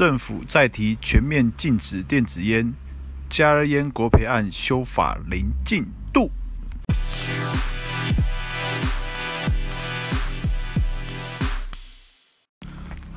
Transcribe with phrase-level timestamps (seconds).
[0.00, 2.72] 政府再提全面禁止电子烟，
[3.28, 6.30] 加热烟国赔案修法零进度。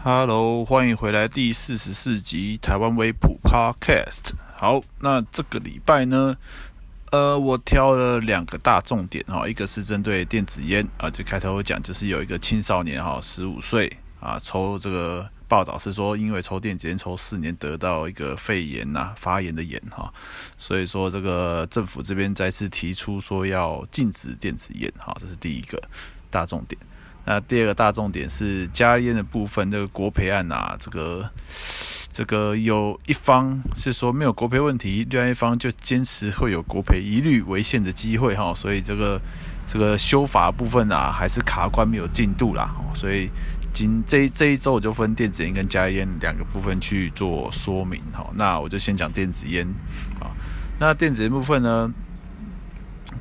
[0.03, 4.33] Hello，欢迎回来第四十四集台湾微普 Podcast。
[4.53, 6.35] 好，那这个礼拜呢，
[7.11, 13.89] 呃，我挑了两个大重点哈，一个是针对电子烟啊，就开头我讲就是有一个青少年哈，十五岁
[14.19, 15.29] 啊，抽这个。
[15.53, 20.11] 报道是说，因为抽电子烟抽四年，得到一个肺炎呐、啊，发炎的炎哈，
[20.57, 25.79] 所以说这个政府这边再次提出说要禁止电子烟哈，这是第一个
[26.31, 26.81] 大重点。
[27.25, 31.29] 那第二个大重点是加烟的部分，这个国赔案啊，这个
[32.11, 39.21] 这个有一方是说没有国赔问题，另外一方就坚持会有国赔一律违宪的机会哈，所以这个
[39.67, 43.29] 这个修法部分啊，还是卡关没有进度啦，所以。
[43.73, 49.67] 今这这一周我就分电子烟跟加烟两个部分去做说明哈，那我就先讲电子烟
[50.19, 50.29] 啊，
[50.79, 51.91] 那电子烟部分呢，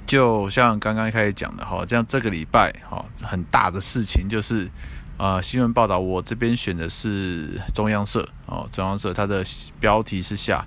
[0.06, 4.70] 就像刚刚开始讲的哈，这样这个礼拜哈很大的事情就是
[5.16, 9.42] 啊新闻报道，我这边选的是中央社哦，中央社它的
[9.80, 10.66] 标题是下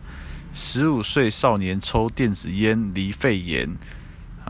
[0.52, 3.70] 十五岁少年抽电子烟罹肺炎。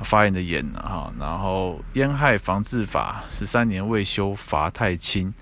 [0.04, 5.34] 发炎的炎哈，然后烟害防治法十三年未修，罚太轻。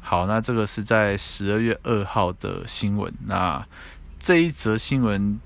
[0.00, 3.12] 好，那这个是在十二月二号的新闻。
[3.26, 3.62] 那
[4.18, 5.38] 这一则新闻，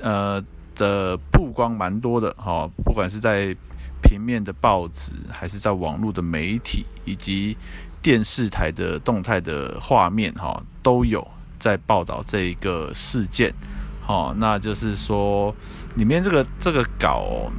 [0.00, 0.42] 呃
[0.74, 3.54] 的曝光蛮多的哈，不管是在
[4.02, 7.56] 平面的报纸，还是在网络的媒体，以及
[8.02, 11.24] 电视台的动态的画面哈，都有
[11.60, 13.54] 在报道这一个事件。
[14.02, 15.54] 好，那就是说
[15.94, 17.50] 里面这个这个稿。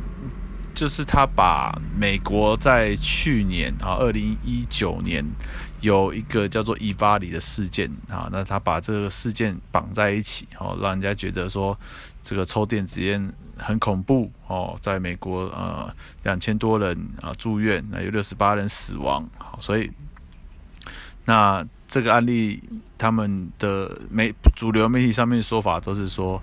[0.75, 5.25] 就是他把美国在去年啊，二零一九年
[5.79, 11.79] 有一个叫做伊巴里的事件啊，那他把这个事件绑在一起，哦，让人家觉得说
[12.21, 15.89] 这个抽电子烟很恐怖哦，在美国呃
[16.23, 19.25] 两千多人啊住院，那有六十八人死亡，
[19.61, 19.89] 所以
[21.23, 22.61] 那这个案例
[22.97, 26.41] 他们的媒主流媒体上面的说法都是说。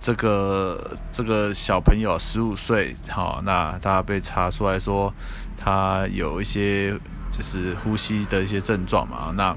[0.00, 5.12] 这个这个小朋友十五岁，好，那他被查出来说
[5.56, 6.98] 他有一些
[7.30, 9.54] 就是呼吸的一些症状嘛，那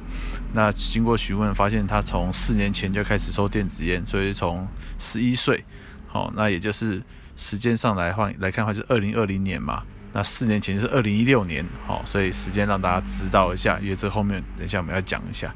[0.53, 4.67] 那经过询问发现他从四年前就开始抽电子烟，所以从
[4.99, 5.63] 十一岁，
[6.07, 7.01] 好，那也就是
[7.37, 15.55] 时间上来换来看的话，是二零二零年嘛，那四年前是二零一六年，好，所以时间让大家知道一下，因为这后面等一下我们要讲一下。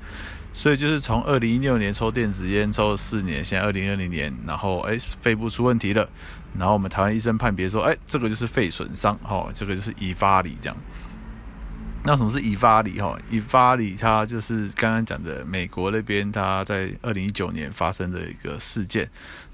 [0.57, 6.09] 所以就是从二零一六年抽电子烟抽了四年，现在二零二零年，然后哎肺部出问题了，
[6.57, 10.75] 然后我们台湾医生判别说，哎这个就是肺损伤，哦这个就是已发里这样。
[12.03, 19.07] 那什么是已发里哈？EVALI 它就是刚刚讲的美国那边它在二零一九年发生的一个事件。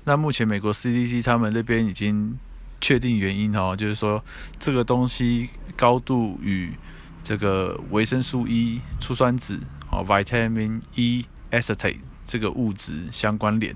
[0.06, 2.38] 那目前美国 CDC 他们那边已经
[2.80, 4.24] 确定原因哈，就是说
[4.58, 6.72] 这个东西高度与
[7.26, 9.60] 这个维生素 E 醋酸酯。
[9.94, 13.76] 哦，vitamin E acetate 这个物质相关联，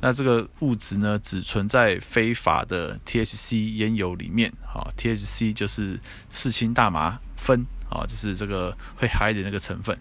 [0.00, 4.52] 那这个物质呢，只存在非法的 THC 烟油里面。
[4.62, 5.98] 哈，THC 就是
[6.30, 9.98] 四氢大麻酚，啊，就是这个会嗨的那个成分。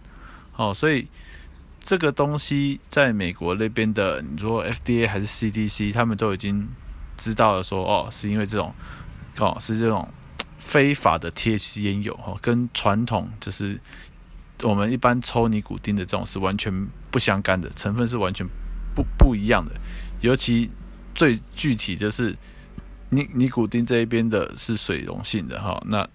[0.56, 1.08] 哦，所以
[1.82, 6.70] 这个东西在美国那边的，你说 FDA 还是 CDC，他们都已经
[7.18, 8.72] 知道了说，说哦，是因为这种，
[9.40, 10.08] 哦，是这种
[10.60, 13.80] 非法的 THC 烟油，哦，跟传统就是。
[14.64, 16.72] 我们一般抽尼古丁的这种是完全
[17.12, 18.48] 不相干的，成分是完全
[18.96, 19.72] 不不一样的。
[20.22, 20.70] 尤其
[21.14, 22.36] 最具体就是
[23.10, 26.08] 尼尼古丁这一边的是水溶性的哈，那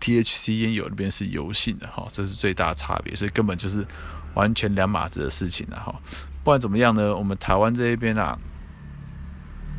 [0.00, 3.86] THC 烟油那边是油性的哈，这是最大的差别，所以根本就是
[4.34, 5.94] 完全两码子的事情了哈。
[6.42, 8.38] 不管怎么样呢，我们台湾这一边啊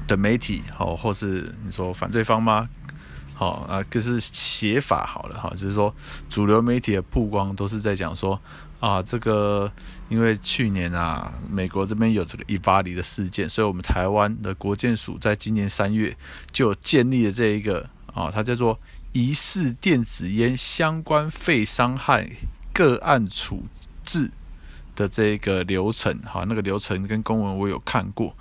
[0.07, 2.67] 的媒体哦，或是你说反对方吗？
[3.37, 5.93] 好啊，就是写法好了哈，就是说
[6.29, 8.39] 主流媒体的曝光都是在讲说
[8.79, 9.69] 啊，这个
[10.07, 16.15] 因为去年啊，美国这边有这个 EVALI 的事件，所以我们台湾的国健署在今年三月
[16.53, 18.79] 就建立了这一个啊，它叫做
[19.11, 22.29] 疑似电子烟相关肺伤害
[22.71, 23.65] 个案处
[24.01, 24.31] 置
[24.95, 28.33] 的这个流程，哈，那个流程跟公文我有看过，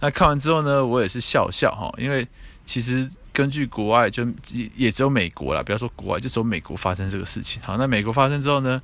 [0.00, 2.28] 那看完之后呢，我也是笑笑哈，因为
[2.66, 3.10] 其实。
[3.36, 7.60] 根据国外，就也也只有美国啦，不要说国外，就只有美国发生这个事情。
[7.62, 8.80] 好，那美国发生之后呢，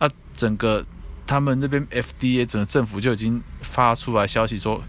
[0.00, 0.84] 那整个
[1.24, 4.82] 他们那边 FDA 整个政府就已经发出来消息说，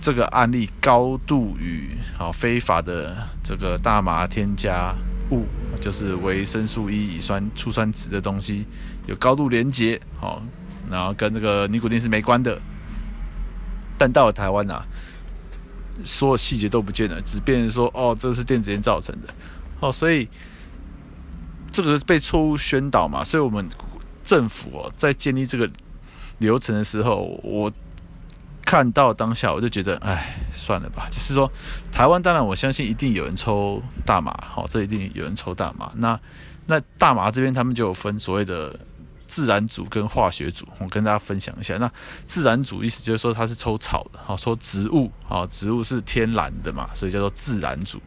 [0.00, 4.94] 这个案例高度与好非法的这个大麻添加
[5.32, 5.46] 物，
[5.80, 8.64] 就是维生素 E 乙酸醋酸酯的东西
[9.06, 10.00] 有高度连结。
[10.20, 10.40] 好，
[10.88, 12.56] 然后跟这个尼古丁是没关的。
[13.98, 14.86] 但到了台湾啊，
[16.02, 19.28] 所有细节都不见了，只变成说哦，这是电子烟造成的
[19.80, 20.28] 哦，所以
[21.70, 23.68] 这个被错误宣导嘛，所以我们
[24.22, 25.70] 政府哦在建立这个
[26.38, 27.72] 流程的时候，我
[28.64, 31.06] 看到当下我就觉得，哎，算了吧。
[31.10, 31.50] 就是说，
[31.92, 35.92] 台湾当然我相信一定有人抽大麻，好，这一定有人抽大麻。
[35.96, 36.18] 那
[36.66, 38.80] 那大麻这边他们就有分所谓的。
[39.26, 41.76] 自然组跟化学组，我跟大家分享一下。
[41.78, 41.90] 那
[42.26, 48.00] 自然组意思就是说它是抽草的，好，说植物，好，植物是天然的嘛，所以叫做自然组。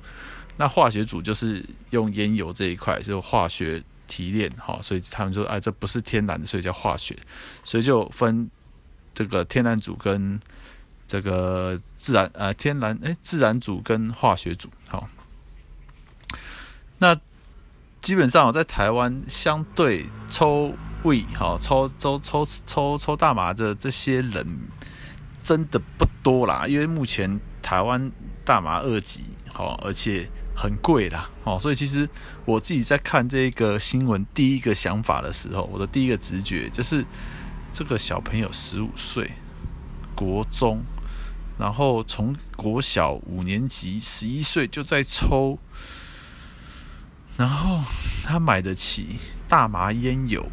[0.57, 7.17] 那化学组就是用烟油这一块，就化学提炼，好，所以他们说，哎，这不是天然的，所以叫化学。
[7.63, 8.49] 所以就分
[9.13, 10.39] 这个天然组跟
[11.07, 15.09] 这个自然，呃，天然，哎，自然组跟化学组，好。
[16.99, 17.15] 那
[17.99, 20.73] 基本上我在台湾相对抽。
[21.07, 24.45] 贵好抽抽抽抽抽大麻的这些人
[25.41, 28.11] 真的不多啦，因为目前台湾
[28.43, 29.23] 大麻二级，
[29.53, 32.09] 好，而且很贵啦，哦，所以其实
[32.43, 37.05] 我自己在看这个新闻，第一个想法的时候，我的第一个直觉就是
[37.71, 39.31] 这个小朋友十五岁，
[40.13, 40.83] 国中，
[41.57, 45.57] 然后从国小五年级十一岁就在抽，
[47.37, 47.79] 然后
[48.25, 49.15] 他买得起
[49.47, 50.45] 大麻烟油。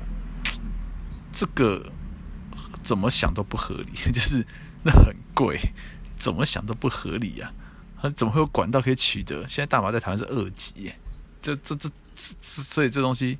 [1.34, 1.84] 这个
[2.84, 4.46] 怎么想都不合理， 就是
[4.84, 5.58] 那很贵，
[6.16, 7.52] 怎么想都不合理呀、
[8.00, 8.08] 啊！
[8.10, 9.44] 怎么会有管道可以取得？
[9.48, 10.92] 现在大麻在台湾是二级，
[11.42, 13.36] 这这这这，所以这东西，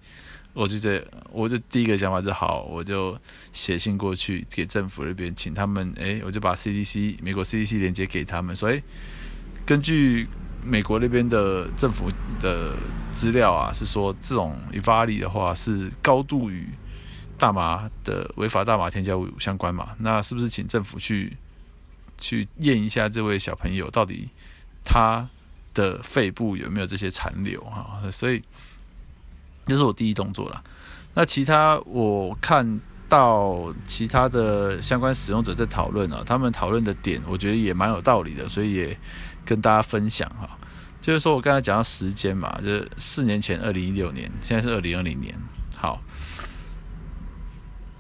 [0.55, 3.17] 我就觉得，我就第一个想法就好，我就
[3.52, 8.82] 写信过去给政府那边，请他们，哎，我就把 CDC 美国 CDC 连接给他们，所以
[9.64, 10.26] 根据
[10.64, 12.11] 美国那边的政府
[12.41, 12.75] 的
[13.14, 16.69] 资料啊，是说这种引发力的话是高度与。
[17.44, 19.91] 大麻的违法大麻添加物相关嘛？
[19.99, 21.37] 那是不是请政府去
[22.17, 24.31] 去验一下这位小朋友到底
[24.82, 25.29] 他
[25.75, 28.00] 的肺部有没有这些残留啊？
[28.11, 28.43] 所以
[29.67, 30.64] 这是我第一动作了。
[31.12, 32.81] 那其他我看
[33.11, 38.99] 到其他的相关使用者在讨论啊，他们讨论的点我觉得也蛮有道理的，所以也
[39.44, 40.49] 跟大家分享哈。
[41.02, 45.38] 就是说我刚才讲到时间嘛，就是四年前二零一六年，现在是二零二零年，
[45.76, 46.00] 好。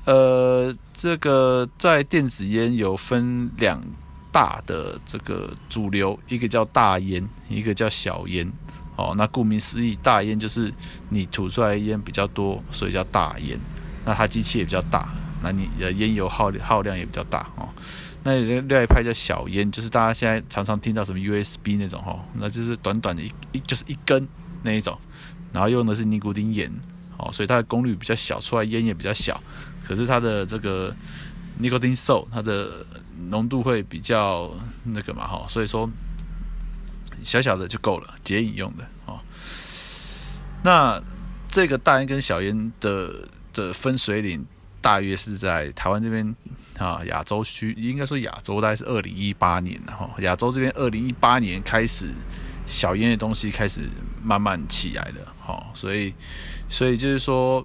[0.04, 3.82] 呃，这个在电子烟有分两
[4.30, 8.50] 大的这个主流，一个叫大烟，一个叫小烟。
[8.96, 10.72] 哦，那顾名思义，大烟就是
[11.08, 13.58] 你吐出来烟比较多，所以叫大烟。
[14.04, 15.12] 那它机器也比较大，
[15.42, 17.68] 那你的烟油耗耗量也比较大哦。
[18.22, 24.28] 那另外一派叫小烟，就是大家现在常常听到什么 USB 那种哈，那就是短短的一一就是一根
[24.62, 24.96] 那一种，
[25.52, 26.70] 然后用的是尼古丁盐，
[27.16, 29.40] 哦，所以它的功率比较小，出来烟也比较小。
[29.86, 30.94] 可是它的这个
[31.58, 32.84] 尼古丁素，它的
[33.28, 34.50] 浓度会比较
[34.82, 35.88] 那个嘛哈，所以说
[37.22, 39.20] 小小的就够了，解瘾用的哦。
[40.62, 41.00] 那
[41.48, 44.44] 这个大烟跟小烟的的分水岭，
[44.80, 46.34] 大约是在台湾这边
[46.78, 52.08] 啊，亚洲区应该说亚洲大概是二零一八年哈，亚洲这边二零一八年开始
[52.66, 53.82] 小烟的东西开始
[54.22, 56.12] 慢慢起来了哈，所以
[56.68, 57.64] 所以就是说。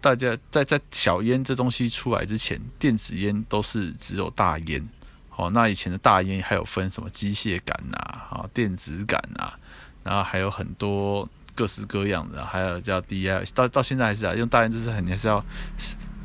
[0.00, 4.88] 大家在在小烟这东西出来之前，电子烟都是只有大烟。
[5.34, 9.58] 哦，那以前的大烟还有分什么机械感呐，啊，电子感啊，
[10.02, 15.44] 然后还有很多各式各样的，还有叫 DI，到到现在还是啊，用大烟就是肯定是要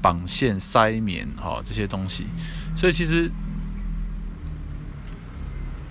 [0.02, 2.26] 绑线塞棉哈这些东西。
[2.78, 3.30] 所以其实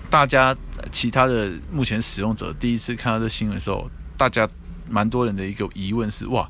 [0.09, 0.55] 大家
[0.91, 4.49] 其他的目前使用者第一次看到这新闻的时候，大家
[4.89, 6.49] 蛮多人的一个疑问是哇。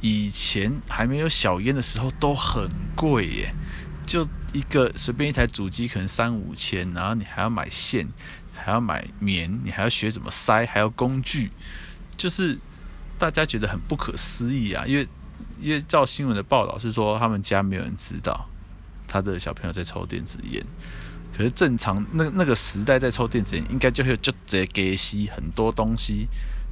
[0.00, 3.54] 以前还没有小烟的时候都很贵耶，
[4.06, 8.08] 就一个随便一台主机可能三五千，然后你还要买线，
[8.54, 11.50] 还要买棉，你还要学怎么塞，还要工具，
[12.16, 12.58] 就是
[13.18, 14.84] 大家觉得很不可思议啊。
[14.86, 15.06] 因为
[15.60, 18.48] 因为照新闻的报道是说他们家没有人知道
[19.06, 20.64] 他的小朋友在抽电子烟，
[21.36, 26.26] 可是正常那那个时代在抽电子烟应该就会就直接给吸很多东西，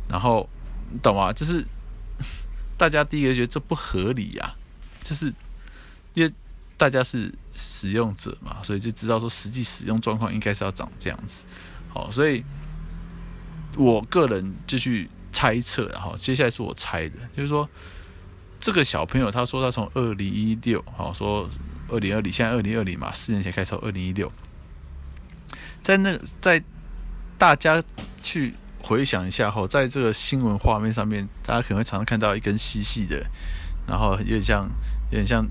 [0.08, 0.48] 然后
[0.90, 1.30] 你懂吗？
[1.30, 1.62] 就是。
[2.78, 4.54] 大家第一个觉得这不合理呀、
[5.02, 5.26] 就是
[6.14, 6.32] 因为
[6.76, 11.44] 大家是使用者嘛，所以就知道说实际使用状况应该是要长这样子。
[11.92, 12.44] 好，所以
[13.76, 17.68] 我个人就去猜测，然后接下来是我猜的，就是说
[18.60, 21.50] 这个小朋友他说他从二零一六，好说
[21.88, 24.32] 二零二零，现在二零二零嘛，四年前开始二零一六，
[25.82, 26.62] 在那在
[27.36, 27.82] 大家
[28.22, 28.54] 去。
[28.82, 33.24] 回想一下后，在这个新闻画面上面，大家可能会常常看到一根细细的，
[33.86, 34.68] 然后有点像
[35.10, 35.46] 有点像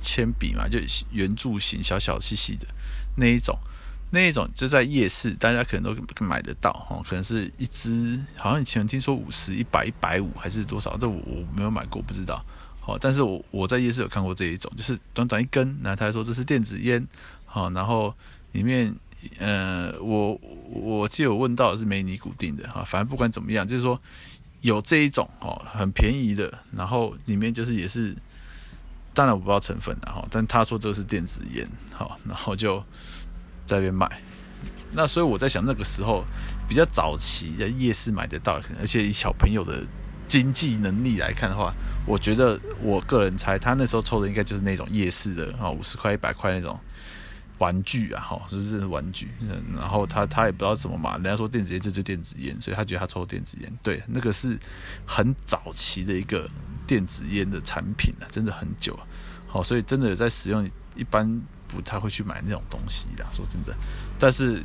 [0.00, 0.78] 铅笔嘛，就
[1.10, 2.66] 圆柱形、小小细细的
[3.16, 3.58] 那一种，
[4.10, 7.04] 那一种就在夜市，大家可能都买得到哦。
[7.08, 12.44] 可能是一支，好像以前听说五十、一百、一百五还是多少，这我我没有买过，不知道。
[12.80, 17.06] 好，但是我我在夜市有看过这一种，就是短短一根，然后他说这是电子烟，
[17.44, 18.14] 好，然后
[18.52, 18.94] 里面，
[19.38, 24.00] 呃，我我记得我问到是梅尼古丁的哈，反正不管怎么样，就是说。
[24.60, 28.12] 有这一种哦，很便宜的，然后里面就是也是，
[29.14, 32.80] 当然我不知道成分的哈，但他说这个是电子烟，好，然后就
[33.64, 34.20] 在那边卖。
[34.90, 36.24] 那所以我在想，那个时候
[36.68, 39.80] 比较早期在夜市买得到，而且以小朋友的
[40.26, 41.72] 经济能力来看的话，
[42.04, 46.76] 我觉得我个人猜，他那时候抽的应该就是那种夜市的啊，五十块、一百块那种。
[47.58, 49.28] 玩具啊，哈，就是玩具。
[49.40, 53.78] 嗯然后他他也不知道怎么嘛，人家说电子烟这就是电子烟，所以他觉得他抽电子烟。
[53.82, 54.58] 对，那个是
[55.06, 56.48] 很早期的一个
[56.86, 59.06] 电子烟的产品了，真的很久了。
[59.46, 63.26] 好，所以真的有在使用，一般不太会去买那种东西的。
[63.32, 63.74] 说真的，
[64.18, 64.62] 但是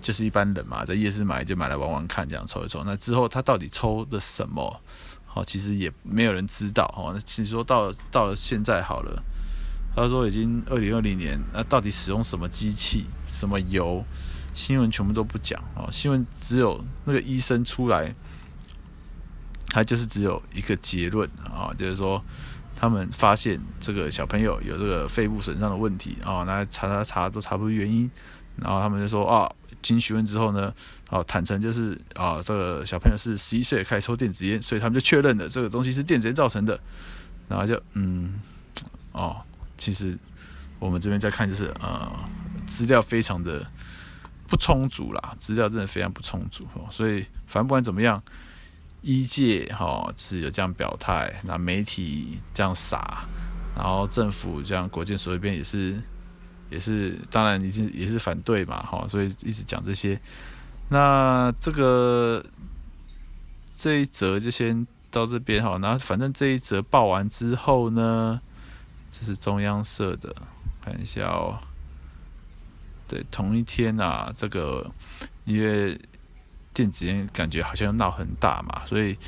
[0.00, 2.82] 就是一般人嘛，在夜市买就买来玩玩看，这样抽一抽。
[2.84, 4.80] 那之后他到底抽的什么？
[5.26, 6.84] 好，其实也没有人知道。
[6.96, 9.22] 哦，那其实说到到了现在好了。
[9.94, 14.04] 他说已经二零二零年，那到底使用什么机器、什么油？
[14.54, 15.88] 新闻全部都不讲啊！
[15.90, 18.14] 新闻只有那个医生出来，
[19.70, 22.22] 他就是只有一个结论啊，就是说
[22.76, 28.10] 他们发现这个小朋友有这个肺部损伤的问题啊，那查查查都查不出原因，
[28.56, 30.70] 然后他们就说啊，经询问之后呢，
[31.08, 36.78] 啊，坦诚就是啊，这个小朋友是十一岁开始抽电子烟，所以他们就确认了这个东西是电子烟造成的，
[37.48, 38.38] 然后就嗯，
[39.12, 39.40] 哦。
[39.82, 40.16] 其实
[40.78, 42.08] 我们这边在看，就是呃，
[42.68, 43.66] 资料非常的
[44.46, 48.22] 不充足啦，资料真的非常不充足哦，所以反正不管怎么样，
[49.00, 53.24] 医界哈是有这样表态，那媒体这样撒，
[53.74, 56.00] 然后政府这样国健署这边也是
[56.70, 60.20] 也是，当然已经也是反对嘛，哈，所以一直讲这些。
[60.90, 62.44] 那这个
[63.76, 68.40] 这一则就先到这边哈，那反正这一则报完之后呢。
[69.12, 70.34] 这是中央社的，
[70.82, 71.60] 看一下哦。
[73.06, 74.90] 对，同一天啊，这个
[75.44, 76.00] 因为
[76.72, 79.18] 电子烟感觉好像闹很大嘛，所以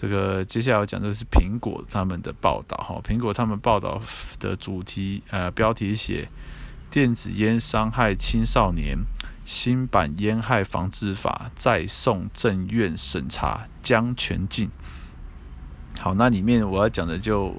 [0.00, 3.00] 这个接下来我讲的是苹果他们的报道哈。
[3.02, 4.00] 苹果他们报道
[4.38, 6.28] 的主题呃标题写
[6.88, 8.96] 电子烟伤害青少年，
[9.44, 14.70] 新版烟害防治法再送政院审查将全禁。
[15.98, 17.56] 好，那里面我要讲的就。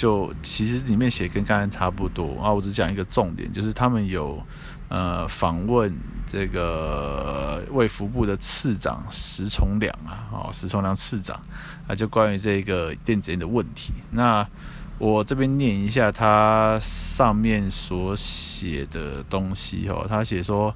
[0.00, 4.42] 就其实里面写跟刚才差不多啊，我只讲一个重点，就是他们有
[4.88, 5.94] 呃访问
[6.26, 11.38] 这个卫福部的次长石崇良啊，哦石崇良次长
[11.86, 13.92] 啊，就关于这个电子烟的问题。
[14.10, 14.48] 那
[14.96, 20.74] 我这边念一下他上面所写的东西哦，他写说，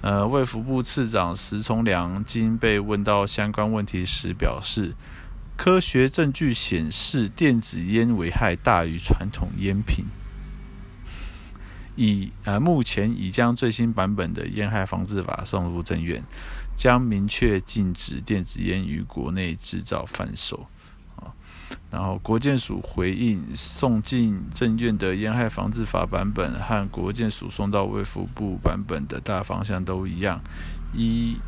[0.00, 4.92] 呃卫福部次长石崇良经被问到相关问题时表示。
[5.56, 10.04] 科学证据显示，电子烟危害大于传统烟品。
[11.96, 16.22] 以呃，目前已将最新版本的烟害防治法送入政院，
[16.76, 20.66] 将明确禁止电子烟于国内制造贩售。
[21.16, 21.32] 啊，
[21.90, 30.40] 然后国健署回应，送进政院的烟害防治法版本和国健署送到卫福部版本的大方向都一样，
[30.94, 31.38] 一。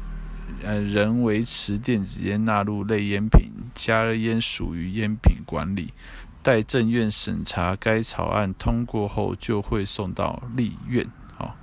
[0.63, 5.93] 呃，仍维持电子烟纳入类烟品，加热烟属于烟品管理。
[6.43, 11.07] 待政院审查该草案通过后，就会送到立院。
[11.37, 11.57] 好，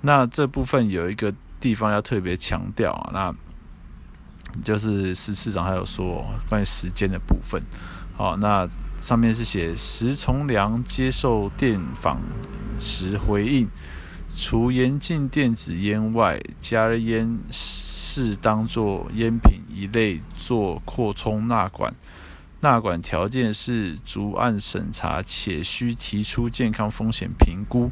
[0.00, 7.62] 那这部分有一个地方要特别强调啊，那就是石市长还有说关于时间的部分。
[8.16, 8.66] 好，那
[8.98, 12.20] 上面是写石崇良接受电访
[12.78, 13.68] 时回应，
[14.36, 17.40] 除严禁电子烟外，加热烟。
[18.18, 21.94] 是当作烟品一类做扩充纳管，
[22.60, 27.90] 纳管条件是逐案审查，且需提出健康风险评估。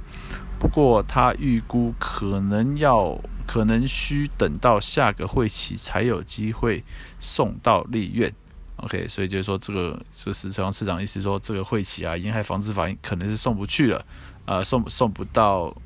[0.58, 6.82] 不过他预估可能要可能需等到下个会期才有机会
[7.20, 8.32] 送到立院。
[8.76, 14.06] OK，所以就是说这个这石崇良次长意思说这个会期啊，烟害防治法可能是送不去了，
[14.46, 15.76] 呃，送送不到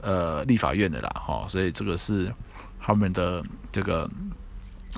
[0.00, 2.32] 呃立法院的啦，哈，所以这个是。
[2.80, 4.08] 他们的这个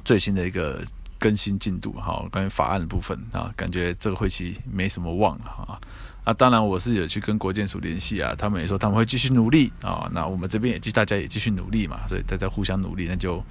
[0.04, 0.80] 最新的一个
[1.18, 5.80] 更新进度，哈，关于法案的部分啊，感觉这个会期没什么望啊。
[6.22, 10.08] 啊，当然我是有去跟国建署联系啊，他们也说他们会继续努力啊。
[10.12, 13.42] 那我们这边也继，大家也继续努力嘛，所以大家互相努力，那就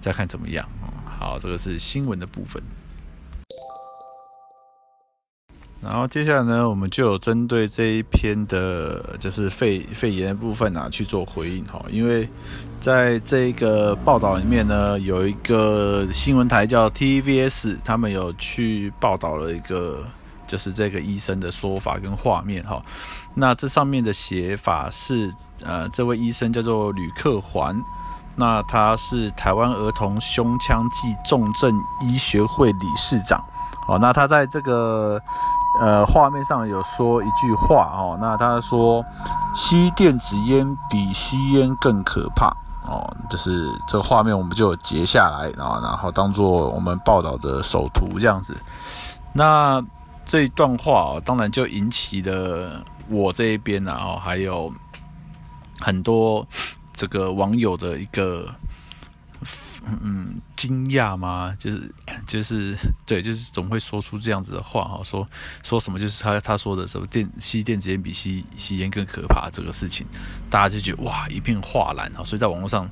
[0.00, 0.66] 再看怎么样。
[1.18, 2.62] 好，这个是新闻的部分。
[5.82, 11.84] 然后接下来呢，我们就有针对这一篇的，就是肺肺炎的部分啊，去做回应哈。
[11.90, 12.28] 因为
[12.80, 20.04] 在这个报道里面呢，有一个新闻台叫 TVS，他们有去报道了一个，
[20.46, 22.80] 就是这个医生的说法跟画面哈。
[23.34, 25.28] 那这上面的写法是，
[25.64, 27.76] 呃，这位医生叫做吕克环，
[28.36, 33.44] 那他是台湾儿童胸腔暨重症医学会理事长。
[33.88, 35.20] 哦，那他在这个。
[35.80, 39.04] 呃，画面上有说一句话哦，那他说
[39.54, 42.54] 吸电子烟比吸烟更可怕
[42.86, 48.56] 哦，就是这画面我们就截下来啊，然后当做我们报道的首图这样子。
[49.32, 49.82] 那
[50.24, 54.72] 这一段话哦，当然就引起了我这一边啊，哦，还有
[55.80, 56.46] 很多
[56.92, 58.46] 这个网友的一个。
[60.00, 61.52] 嗯，惊讶吗？
[61.58, 61.92] 就是
[62.24, 65.28] 就是对，就是总会说出这样子的话哈，说
[65.64, 70.06] 说什么就是他他说的什么电吸电子烟比吸吸烟更可怕这个事情，
[70.48, 72.88] 大家就觉得哇一片哗然哈，所以在网络上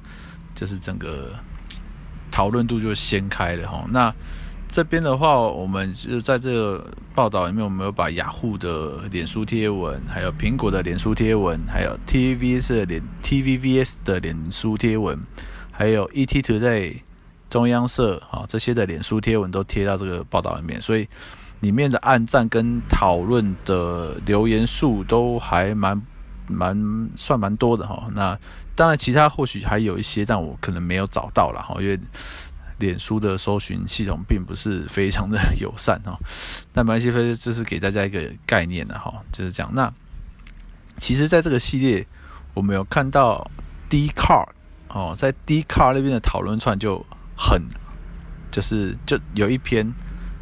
[0.52, 1.32] 就是整个
[2.28, 3.84] 讨论度就掀开了哈。
[3.88, 4.12] 那
[4.68, 15.16] 这边的话，我们就在这个报道里面，我们有把雅虎的脸书贴文，还有苹果的脸书贴文，还有 TVBS 的脸 T V V S 的脸书贴文。
[15.72, 17.00] 还有 ET Today、
[17.50, 21.06] 中央社啊这些的脸书贴文都贴到这个报道里面，所以
[21.60, 26.00] 里面的暗赞跟讨论的留言数都还蛮
[26.46, 28.08] 蛮算蛮多的哈。
[28.14, 28.38] 那
[28.74, 31.98] 当然其他或许还有一些，但我可能没有找到了哈，因为
[32.78, 36.18] 脸书的搜寻系统并不是非常的友善哈。
[36.72, 39.70] 那没关系，这是给大家一个概念的哈，就是这样。
[39.74, 39.92] 那
[40.96, 42.06] 其实在这个系列，
[42.54, 43.50] 我们有看到
[43.88, 44.46] D Car。
[44.92, 47.04] 哦，在 D Car 那边的讨论串就
[47.42, 47.62] 很，
[48.50, 49.90] 就是就有一篇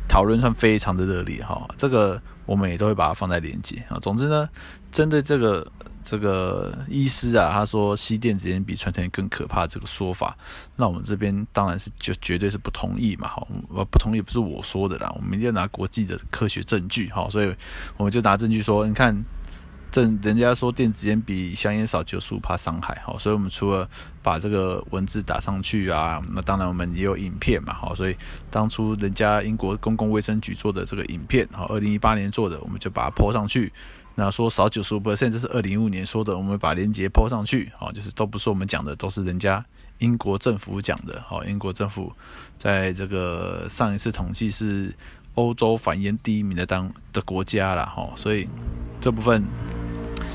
[0.08, 4.48] 讨论算非常的热烈哈、哦，这个我们也都会把它放在连接啊、总之呢，
[4.90, 5.70] 针对这个
[6.02, 10.36] 这个医师啊，他说吸电子烟比传统烟更可怕这个说法，
[10.74, 17.54] 那我们这边当然是就绝对是不同意嘛，哈、哦，不同意不是我说的啦，我们一定要拿国际的科学证据哈、哦，所以
[17.96, 19.24] 我们就拿证据说，你看。
[19.90, 23.88] 正人家说电子烟比香烟少九十五趴伤害，好，所以我们除了
[24.22, 28.16] 把这个文字打上去啊，那当然我们也有影片嘛，好，所以
[28.50, 33.72] 当初人家英国公共卫生局做的这个影片，好，二零一八年做的，我们就把它抛上去。
[34.14, 39.64] 那说少九十五%这是二零一五年说的，我们把链接抛上去，好，就是都不是我们讲的，都是人家
[39.98, 42.12] 英国政府讲的，好，英国政府
[42.56, 44.92] 在这个上一次统计是
[45.38, 48.48] 欧洲反烟第一名的当的国家了，哈，所以
[49.00, 49.44] 这部分。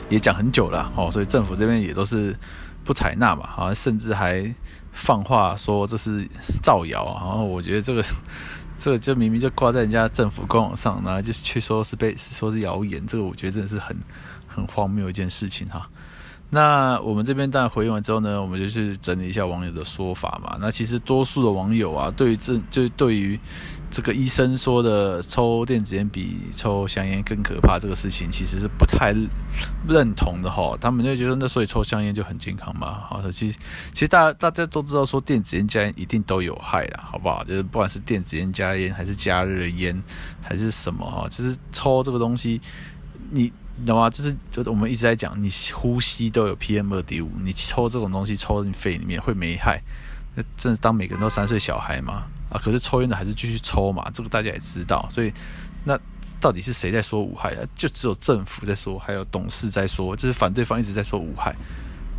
[0.09, 2.35] 也讲很久了哦，所以政府这边也都是
[2.83, 4.53] 不采纳嘛，好像甚至还
[4.91, 6.27] 放话说这是
[6.61, 8.03] 造谣，然后我觉得这个
[8.77, 13.97] 这个就明明就挂在人家政府官网上，然后就却说是被说是谣言，这个我觉得真的是很
[14.45, 15.89] 很荒谬一件事情哈。
[16.53, 20.55] 那我们这边当然回应完之后呢，我们就去整理一下网友的说法嘛。
[20.61, 23.39] 那其实多数的网友啊，对于这就对于
[23.89, 29.15] 这个医生说的抽电子烟比抽香烟更可怕这个事情，其实是不太
[29.89, 30.77] 认同的哈。
[30.79, 33.01] 他们就觉得那所以抽香烟就很健康嘛。
[33.09, 33.57] 好，其实
[33.91, 37.43] 其实大家大家都知道说电子烟加烟一定都有害啦，好不好？
[37.45, 39.99] 就是不管是电子烟加烟还是加热烟
[40.39, 42.61] 还是什么哈，就是抽这个东西
[43.31, 43.51] 你。
[43.75, 44.09] 你知道吗？
[44.09, 49.81] 就是，就我们一直在讲，你呼吸都有 PM 二点五，你抽这种东西抽进肺里面会没害？
[50.35, 52.25] 那真的当每个人都三岁小孩吗？
[52.49, 55.07] 啊，可是抽烟的还是继续抽嘛，这个大家也知道。
[55.09, 55.33] 所以，
[55.83, 55.99] 那
[56.39, 57.65] 到底是谁在说无害啊？
[57.75, 61.55] 就只有政府在说，还有董事在说，就是反对方一直在说无害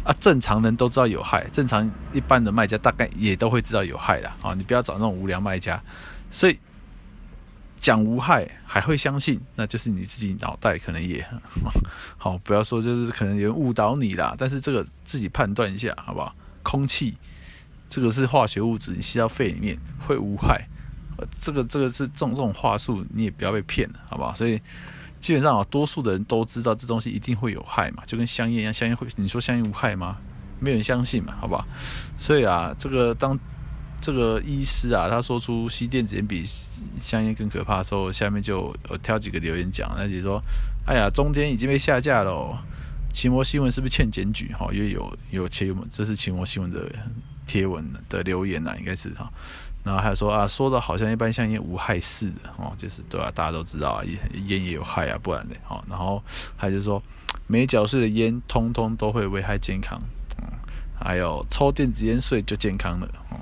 [0.02, 0.12] 啊。
[0.18, 4.54] 正常人都知道有害，正常一般的卖家大概也都会知道有害的啊。
[4.54, 5.80] 你不要找那种无良卖家，
[6.30, 6.58] 所以。
[7.84, 11.22] 讲无害还会相信，那就是你自己脑袋可能也
[12.16, 14.34] 好，不要说就是可能有人误导你啦。
[14.38, 16.34] 但是这个自己判断一下，好不好？
[16.62, 17.14] 空气
[17.90, 20.66] 这个是化学物质，你吸到肺里面会无害。
[21.38, 24.32] 这个这个是这种这种话术，你也不要被骗了，好不好？
[24.32, 24.58] 所以
[25.20, 30.16] 基本上啊，多数的人都知道这东西一定会有害嘛，就跟香烟一样，香烟会你说香烟无害吗？
[30.58, 31.66] 没有人相信嘛，好不好？
[32.18, 33.38] 所以啊，这个当。
[34.04, 36.44] 这个医师啊，他说出吸电子烟比
[37.00, 40.38] 香烟更可怕的时候，下面就有挑几个留言讲，那就说，
[40.84, 42.62] 哎呀，中间已经被下架了，
[43.10, 44.52] 奇摩新闻是不是欠检举？
[44.52, 46.86] 哈，因为有有奇摩，这是奇摩新闻的
[47.46, 49.32] 贴文的留言呐，应该是哈。
[49.82, 54.04] 然后还说啊，说的好像一般香烟无害似的哦，就是对啊，大家都知道啊，
[54.44, 55.54] 烟也有害啊，不然的？
[55.66, 55.82] 哈。
[55.88, 56.22] 然后
[56.58, 57.02] 还是说，
[57.46, 59.98] 没缴税的烟通通都会危害健康，
[60.36, 60.44] 嗯，
[61.02, 63.38] 还有抽电子烟税就健康了，嗯。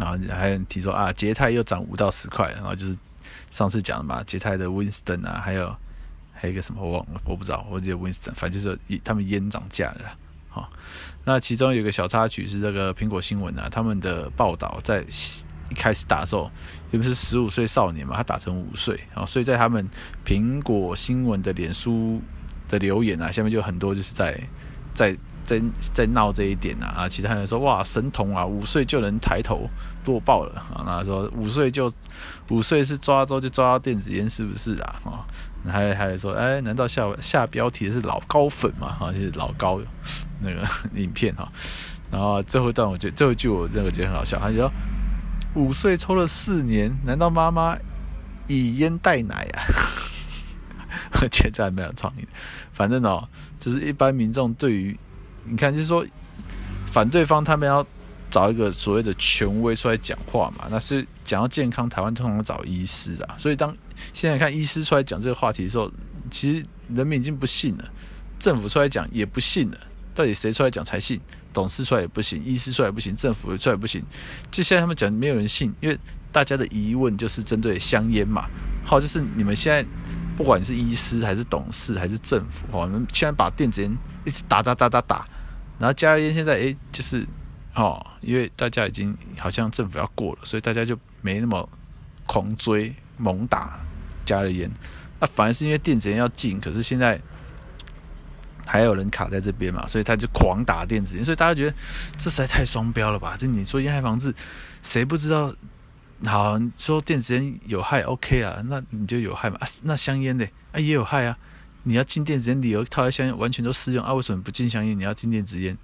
[0.00, 2.96] 然后还有提说啊，捷泰又涨五到十块，然后就是
[3.50, 5.76] 上次讲的嘛，捷泰的 Winston 啊，还有
[6.32, 10.16] 还有一个什么我忘了，我不知道，我记得 Winston，反正就是他们烟涨价了。
[10.48, 10.68] 好，
[11.24, 15.04] 那其中有个小插曲是这个苹果新闻啊，他们的报道在
[15.70, 16.50] 一开始打的时候，
[16.90, 19.88] 因为是十五岁少年嘛，他打成五岁啊，所以在他们
[20.24, 22.20] 苹果新闻的脸书
[22.68, 24.40] 的留言啊，下面就很多就是在
[24.94, 25.14] 在。
[25.42, 25.60] 在
[25.92, 29.68] 在闹这一点啊，啊，其他人说哇神童啊，五岁就能抬头
[30.04, 31.92] 弱爆了啊，那说五岁就
[32.48, 35.00] 五岁是抓周就抓到电子烟是不是啊？
[35.04, 35.26] 啊，
[35.70, 38.96] 还还说哎，难道下下标题是老高粉嘛？
[39.00, 39.80] 啊，就是老高
[40.40, 40.62] 那个
[40.94, 41.50] 影片哈，
[42.10, 44.70] 然后最后一段我觉得最后一句我那个觉得很好笑，他就说
[45.54, 47.76] 五岁抽了四年，难道妈妈
[48.46, 49.62] 以烟代奶啊？
[51.22, 52.26] 我觉得这还蛮有创意，
[52.72, 54.98] 反正哦，就是一般民众对于。
[55.42, 56.04] 你看，就是说，
[56.92, 57.84] 反对方他们要
[58.30, 60.66] 找一个所谓的权威出来讲话嘛。
[60.70, 63.34] 那是讲到健康，台湾通常找医师啊。
[63.38, 63.74] 所以当
[64.12, 65.90] 现在看医师出来讲这个话题的时候，
[66.30, 66.64] 其实
[66.94, 67.84] 人民已经不信了，
[68.38, 69.78] 政府出来讲也不信了。
[70.14, 71.20] 到底谁出来讲才信？
[71.52, 74.00] 董事出来也不行，医师出来也不行，政府出来也不行。
[74.52, 75.98] 就现在他们讲，没有人信，因为
[76.30, 78.46] 大家的疑问就是针对香烟嘛。
[78.84, 79.84] 好，就是你们现在
[80.36, 85.26] 不管是医师还是董事还是政府，哦，你们现在把电子烟一直打打打打打。
[85.78, 87.26] 然后加热烟现在诶，就是
[87.74, 91.68] 哦，因为大家已经好像政府要过了，所以大家就没那么
[92.26, 93.80] 狂追猛打
[94.24, 94.70] 加了烟。
[95.20, 97.20] 那反而是因为电子烟要禁，可是现在
[98.66, 101.24] 还有人卡在这边嘛，所以他就狂打电子烟。
[101.24, 101.76] 所以大家觉得
[102.18, 103.36] 这实在太双标了吧？
[103.36, 104.34] 就你说烟害防治，
[104.82, 105.54] 谁不知道？
[106.24, 109.56] 好，你说电子烟有害，OK 啊，那你就有害嘛？
[109.60, 110.46] 啊， 那香烟呢？
[110.72, 111.38] 啊，也有害啊。
[111.84, 114.12] 你要禁电子烟，理由套在香烟完全都适用啊？
[114.12, 114.98] 为什么不禁香烟？
[114.98, 115.76] 你要禁电子烟？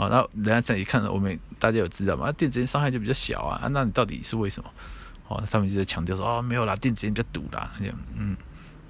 [0.00, 2.32] 好，那人家在一看，我们大家有知道吗？
[2.32, 4.70] 电子烟伤害就比较小啊，啊，那你到底是为什么？
[5.28, 7.70] 哦，他们就在强调说，哦，没有啦，电子烟比较毒啦。
[8.16, 8.34] 嗯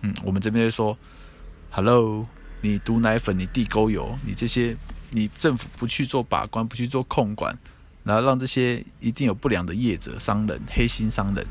[0.03, 0.96] 嗯，我们这边就说
[1.70, 2.25] ，Hello，
[2.61, 4.77] 你毒奶粉，你地沟油，你这些，
[5.11, 7.59] 你政府不去做把关，不去做控管，
[8.05, 11.44] 然后让这些一定有不良的业者、商人、黑心商人。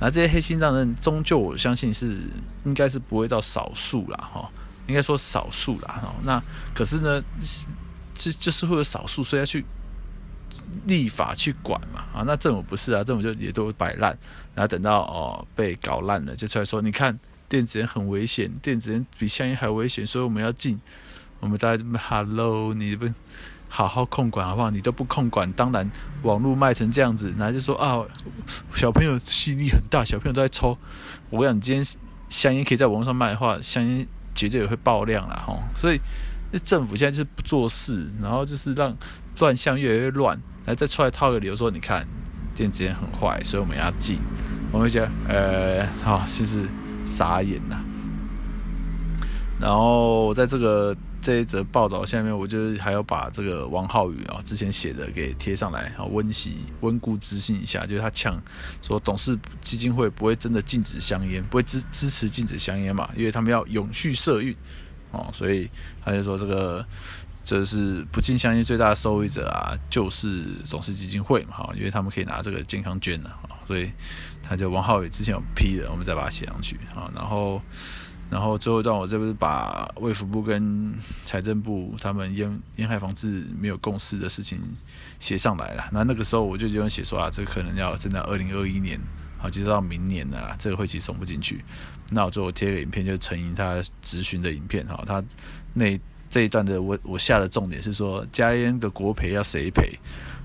[0.00, 2.22] 那这些黑心商人，终究我相信是
[2.64, 4.50] 应该是不会到少数啦，哈，
[4.86, 6.14] 应该说少数啦，哈。
[6.22, 6.42] 那
[6.74, 7.22] 可是呢，
[8.22, 9.64] 就就是会有少数，所以要去
[10.86, 14.16] 立法去管嘛，啊，那政府不是啊，政府就也都摆烂，
[14.54, 20.80] 然后等到哦被搞烂了，就出来说，你看电子烟很危险，电子烟比香烟还危险，所以我们要禁。
[21.40, 23.08] 我们大家这么 Hello，你不？
[23.68, 24.70] 好好控管好不好？
[24.70, 25.90] 你都不控管，当然
[26.22, 28.04] 网络卖成这样子，然后就说啊，
[28.74, 30.76] 小朋友吸力很大，小朋友都在抽。
[31.30, 31.84] 我跟你讲，今天
[32.28, 35.42] 香烟可以在网络上卖的话，香烟绝对也会爆量啦。
[35.46, 35.58] 吼。
[35.74, 35.98] 所以
[36.58, 38.96] 政府现在就是不做事，然后就是让
[39.38, 42.06] 乱象越来越乱，然后再出来套个理由说，你看
[42.54, 44.18] 电子烟很坏，所以我们要禁。
[44.70, 46.66] 我们觉得呃，好，其实
[47.04, 47.80] 傻眼呐。
[49.60, 50.96] 然后在这个。
[51.24, 57.86] 这一则报道下面，我就还要把这个王浩宇啊之前写的给贴上来，好温习温故知新一下。
[57.86, 58.36] 就是他呛
[58.82, 63.08] 说，董事基金会不会真的禁止香烟，不会支支持禁止香烟嘛？
[63.14, 64.52] 因为他们要永续社运
[65.12, 65.70] 哦，所以
[66.04, 66.84] 他就说这个
[67.44, 73.30] 这是不禁相信最大的受益者啊，就是董事基金会嘛，哈，因为他们可以拿这个健康券呢，
[73.66, 73.92] 所以
[74.42, 77.62] 他就王浩宇之前有批的，我们再把它写上去啊，然后。
[78.30, 84.58] 然后最后一段，我这不是把卫福部跟财政部他们烟烟害防治没有共识的事情
[85.20, 85.84] 写上来了。
[85.92, 88.98] 那那个时候我就已经写说啊，这可能要真的二零二一年，
[89.42, 91.64] 好，就到明年了，这个会期送不进去。
[92.10, 95.20] 那我最后贴个影片，就是陈莹他质询的影片哈，他
[95.74, 95.98] 那
[96.30, 99.98] 这一段的我我下的重点是说，加烟的国赔要谁赔？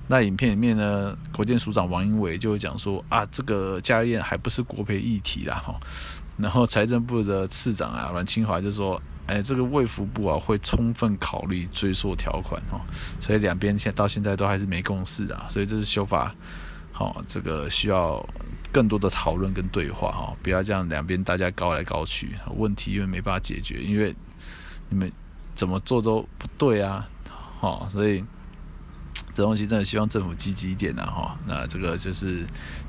[0.08, 5.80] 那影片里面呢，国建署长王英伟就会讲说啊，这个加烟还不是国赔议题啦哈。
[6.38, 12.80] 然后财政部的次长啊阮清华就说：“哎，这个卫福部啊会充分考虑追溯条款哦，
[13.20, 16.34] 所以两边现到现在都还是没共识啊，所以这是修法，
[16.92, 18.24] 好，这个需要
[18.72, 24.16] 更多的讨论跟对话哈，不要这样两边大家高来高去，问题因为没办法解决，因为
[24.90, 25.12] 你们
[25.56, 27.08] 怎么做都不对啊，
[27.60, 28.24] 好，所以。”
[29.34, 31.38] 这东西真的希望政府积极一点呐，哈。
[31.46, 32.44] 那这个就是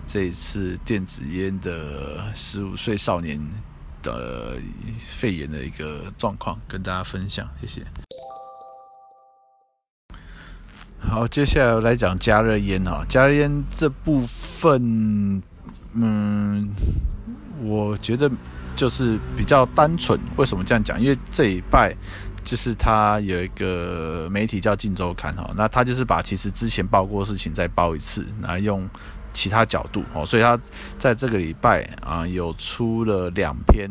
[0.06, 3.38] 这一次电子烟的十五岁少年
[4.02, 4.58] 的
[4.98, 7.86] 肺炎的一个状况，跟大家分享，谢谢。
[10.98, 15.42] 好，接下来来讲加热烟哈，加热烟这部分，
[15.92, 16.70] 嗯，
[17.62, 18.30] 我觉得
[18.76, 20.18] 就是比较单纯。
[20.36, 21.00] 为什么这样讲？
[21.00, 21.94] 因为这一拜。
[22.44, 28.88] 就是他有一个媒体叫《晋周刊》哈，那他就是把其实之前报过的事情再报一次，然后用
[29.34, 30.58] 其他角度哦，所以他
[30.96, 33.90] 在这个礼拜啊有出了两篇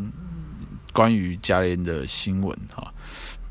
[0.92, 2.92] 关于加热烟的新闻哈。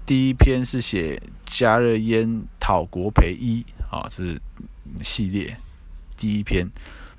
[0.05, 4.41] 第一篇是写加热烟讨国赔一啊，这是
[5.05, 5.57] 系列
[6.17, 6.69] 第一篇，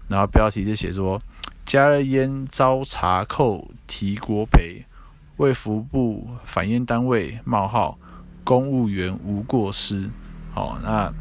[0.07, 1.21] 然后标题就写说
[1.65, 4.85] 加热烟遭查扣提国赔，
[5.37, 7.97] 为福部反烟单位冒号
[8.43, 10.09] 公务员无过失。
[10.53, 11.11] 好，那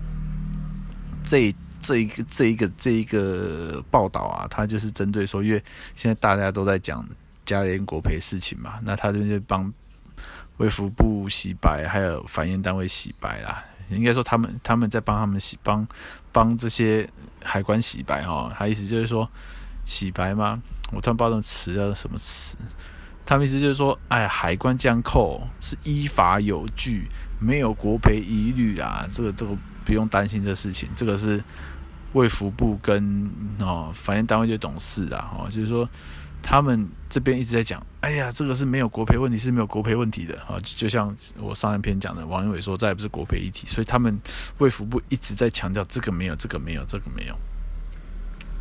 [1.23, 1.55] 这。
[1.79, 5.63] 这一个这一个这一个报道啊，它就是针对说，因为
[5.95, 7.07] 现在大家都在讲
[7.45, 9.73] 加热烟国赔事情嘛，那他这边就帮
[10.57, 13.65] 为福部洗白，还有反烟单位洗白啦。
[13.89, 15.87] 应该说他们他们在帮他们洗帮
[16.33, 17.09] 帮这些
[17.47, 18.53] 海关洗白哈、哦。
[18.55, 19.31] 他意思就是说
[19.87, 20.61] 洗白吗？
[20.93, 22.59] 我突然不知道词叫什么词。
[23.25, 27.09] 他们意思就是说，哎，海关这样扣是依法有据，
[27.41, 29.07] 没有国赔疑虑啊。
[29.11, 31.43] 这个这个不用担心这事情，这个是。
[32.13, 35.87] 卫福部跟哦，反应单位就懂事啊，哦，就是说
[36.49, 44.17] 他们这边一直在讲，哎呀，这个是没有国赔问题，是没有国赔问题的啊，就像我上一篇讲的，王英伟说，再也不是国赔议题，所以他们
[44.59, 47.37] 卫福部一直在强调这个没有，这个没有，这个没有，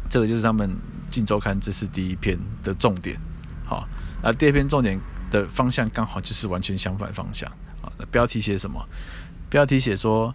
[0.10, 0.76] 这个就是他们
[1.10, 3.16] 镜周刊这是第一篇的重点，
[3.64, 3.88] 好，
[4.24, 7.48] 那第二篇重点的方向刚好就是完全相反方向
[7.84, 8.84] 啊，那标题写什么？
[9.48, 10.34] 标题写说。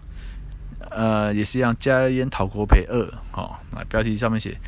[0.89, 2.97] 呃，也是一样，加烟讨国赔二，
[3.33, 4.59] 哦，那标题上面写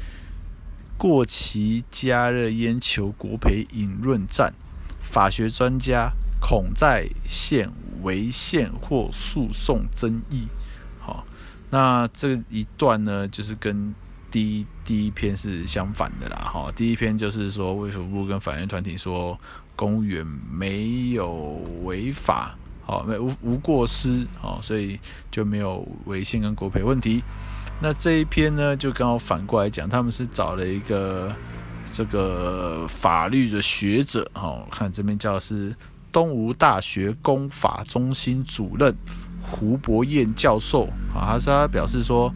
[1.04, 4.54] 过期加热烟球国赔引论战，
[5.02, 7.70] 法学专家恐在现
[8.04, 10.48] 违宪或诉讼争议，
[11.02, 11.26] 好、
[11.70, 13.94] 那这一段呢，就是跟
[14.32, 19.38] 第一第一篇是相反的啦，哈、第一篇就是说卫福部跟法院团体说
[19.76, 22.58] 公务员没有违法。
[22.86, 25.00] 好，没无无过失，好，所以
[25.32, 27.24] 就没有违宪跟国赔问题。
[27.82, 31.34] 那这一篇呢，就刚好反过来讲，他们是找了一个
[31.92, 35.76] 这个法律的学者，好，看这边叫是
[36.12, 38.96] 东吴大学公法中心主任
[39.42, 42.34] 胡博彦教授，啊，他说他表示说，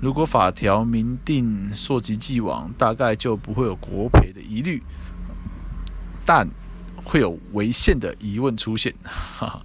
[0.00, 4.82] 如果法条明定溯及既往，大概就不会有国赔的疑虑，
[6.24, 6.48] 但。
[7.04, 9.62] 会有违宪的疑问出现，哈 哈，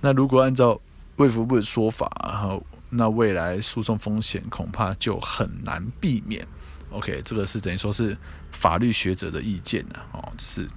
[0.00, 0.80] 那如果按照
[1.14, 2.58] 卫福部的说法，哈
[2.92, 6.46] 那未来诉讼风险恐怕就很难避免。
[6.90, 8.16] OK，这个是等于说是
[8.50, 10.68] 法律学者的意见呢，哦，就是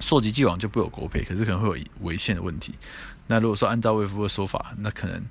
[0.00, 2.74] 溯及既往就不有国赔，可是可能会有违宪的问题。
[3.26, 5.22] 那如果说按照魏夫的说法，那可能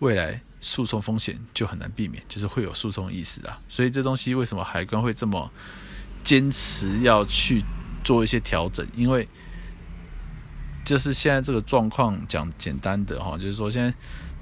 [0.00, 3.60] 未来诉讼风险就很难避免，就是会有诉讼意识啊。
[3.68, 5.50] 所以这东西为什么海关会这么
[6.22, 7.62] 坚持要去？
[8.04, 9.26] 做一些调整，因为
[10.84, 13.94] 就是现在这个状况讲简单的哈，就是说现在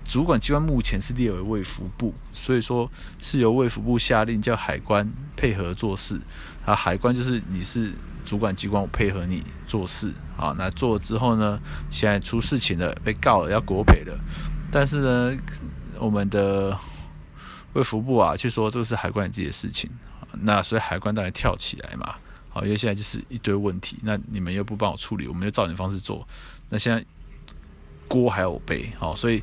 [0.04, 6.20] 主管机关目前是列为卫福部，所以说是由卫福部下令叫海关配合做事
[6.64, 6.74] 啊。
[6.74, 7.92] 海关就是你是
[8.24, 10.54] 主管机关，我配合你做事啊。
[10.58, 11.60] 那做了之后呢，
[11.90, 14.18] 现在出事情了，被告了要国赔了，
[14.70, 15.36] 但是呢，
[15.98, 16.76] 我们的
[17.72, 19.90] 卫福部啊，却说这个是海关自己的事情，
[20.40, 22.16] 那所以海关当然跳起来嘛。
[22.50, 26.28] 好，因为现在就是一堆问题，那你们又不帮我处理，我们就照你的方式做，
[26.68, 27.02] 那现在
[28.06, 29.42] 锅还要我背，好，所以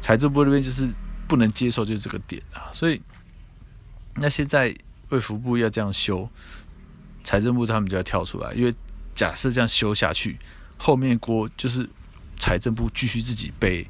[0.00, 0.88] 财政部那边就是
[1.28, 3.00] 不能接受，就是这个点啊，所以
[4.16, 4.74] 那现在
[5.10, 6.28] 卫福部要这样修，
[7.22, 8.74] 财政部他们就要跳出来，因为
[9.14, 10.38] 假设这样修下去，
[10.78, 11.88] 后面锅就是
[12.38, 13.86] 财政部继续自己背，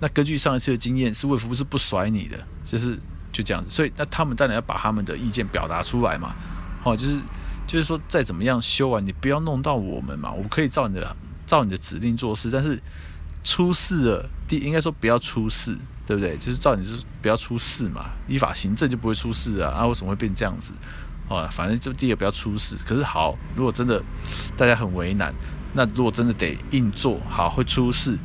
[0.00, 2.98] 那根据上一次的经验，是卫福部是不甩你的，就是
[3.32, 6.34] 就这样子，所以那他们当然要把他们的意见表达出来嘛，
[6.84, 7.20] 哦，就是。
[7.64, 10.30] 就是说，再怎么样修完，你不要弄到我们嘛。
[10.30, 12.78] 我们可以照你的照你的指令做事，但是
[13.44, 15.74] 出事了，第应该说不要出事，
[16.06, 16.36] 对不对？
[16.36, 19.70] 就是照你是不要出事嘛，依法行政就不会出事啊。
[19.70, 20.74] 啊，为什么会变这样子？
[21.26, 22.76] 啊，反正就第一个不要出事。
[22.84, 24.02] 可是好，如果真的
[24.54, 25.32] 大家很为难，
[25.72, 28.18] 那如果真的得硬做好会出事，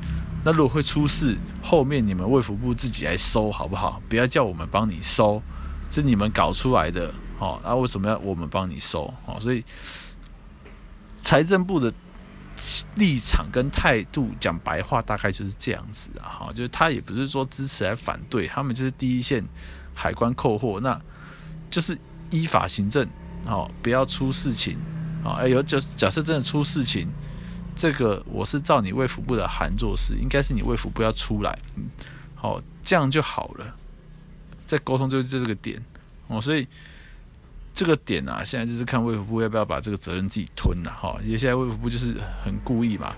[0.44, 4.02] 那如果会出事，后面你们卫福部自己来收好不好？
[4.10, 5.42] 不要叫我们帮你收，
[5.90, 7.14] 是你们搞出来的。
[7.40, 9.14] 哦，那、为什么要我们帮你收？
[9.26, 9.64] 哦，所以
[11.24, 11.94] 财政部的
[12.96, 16.28] 立场跟态度，讲白话大概就是这样子啊。
[16.28, 19.44] 哈，就是他也不是说支持还反对，他们就是第一线
[19.94, 21.00] 海关扣货，那
[21.70, 21.98] 就是
[22.32, 23.08] 依法行政，
[23.46, 24.78] 哦，不要出事情。
[25.24, 27.08] 啊、哎，有就假设真的出事情，
[27.76, 31.86] 这个我是照你卫福部的函做事，应该是你卫福部要出来，嗯，
[32.36, 33.76] 好，这样就好了。
[34.66, 35.82] 再沟通就就这个点，
[36.28, 36.68] 哦，所以。
[37.78, 41.16] 这个点啊，现在就是看卫福部要不要把这个责任自己吞了哈。
[41.24, 43.14] 因为现在卫福部就是很故意嘛，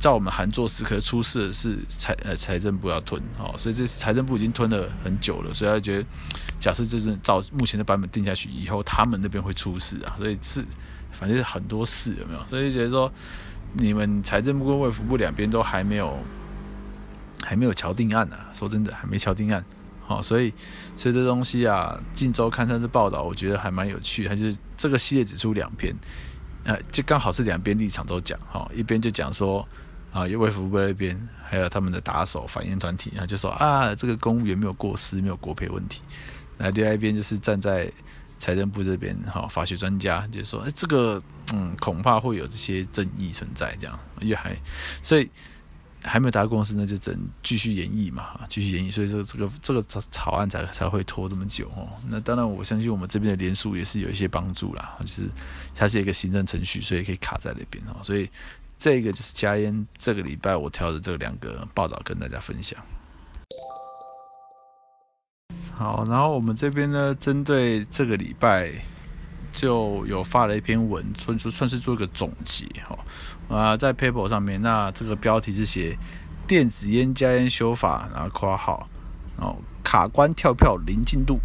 [0.00, 6.06] 在我们函做事，可是出事的是财呃财政部要吞，哦，所以这财政部已经吞了很久了，所以他觉得，
[6.58, 10.64] 假设这是照目前的版本定下去以后，他们那边会出事啊，所以是
[11.12, 12.48] 反正是很多事有没有？
[12.48, 13.12] 所以觉得说，
[13.74, 16.18] 你们财政部跟卫福部两边都还没有
[17.44, 19.62] 还没有敲定案呢、啊，说真的还没敲定案，
[20.08, 20.52] 好，所以
[20.96, 25.94] 所以这东西啊，《镜周刊》它的报道我觉得还蛮有趣，它就是这个系列只出两篇，
[26.64, 29.64] 呃，就刚好是两边立场都讲，哈，一边就讲说。
[30.10, 36.00] 啊，有卫福部那边，还有他们的打手反映团体，然后就说啊，这个公务员没有过失，没有国赔问题。
[36.56, 37.92] 那另外一边就是站在
[38.38, 44.56] 财政部这边，哈，法学专家就说，哎，这个嗯，恐怕会有这些争议存在，这样，因为还
[45.02, 45.30] 所以
[46.08, 48.90] 还没有达到共识，那就只能继续演绎嘛，继续演绎。
[48.90, 51.86] 所以这个这个这个草案才才会拖这么久哦。
[52.08, 55.28] 那当然，我相信我们这边的联署也是有一些帮助啦，就是
[55.74, 58.28] 它是一个行政程序，所以可以卡在那边哦，所以。
[58.80, 62.80] 这个就是佳烟这个礼拜我挑的这两个报道跟大家分享。
[65.74, 68.72] 好，然后我们这边呢，针对这个礼拜
[69.60, 72.96] 就有发了一篇文，算算是做一个总结哈。
[73.48, 75.98] 啊，在 paper 上面，那这个标题是写
[76.46, 78.88] 电子烟加烟修法，然后括号，
[79.36, 81.40] 哦卡关跳票零进度，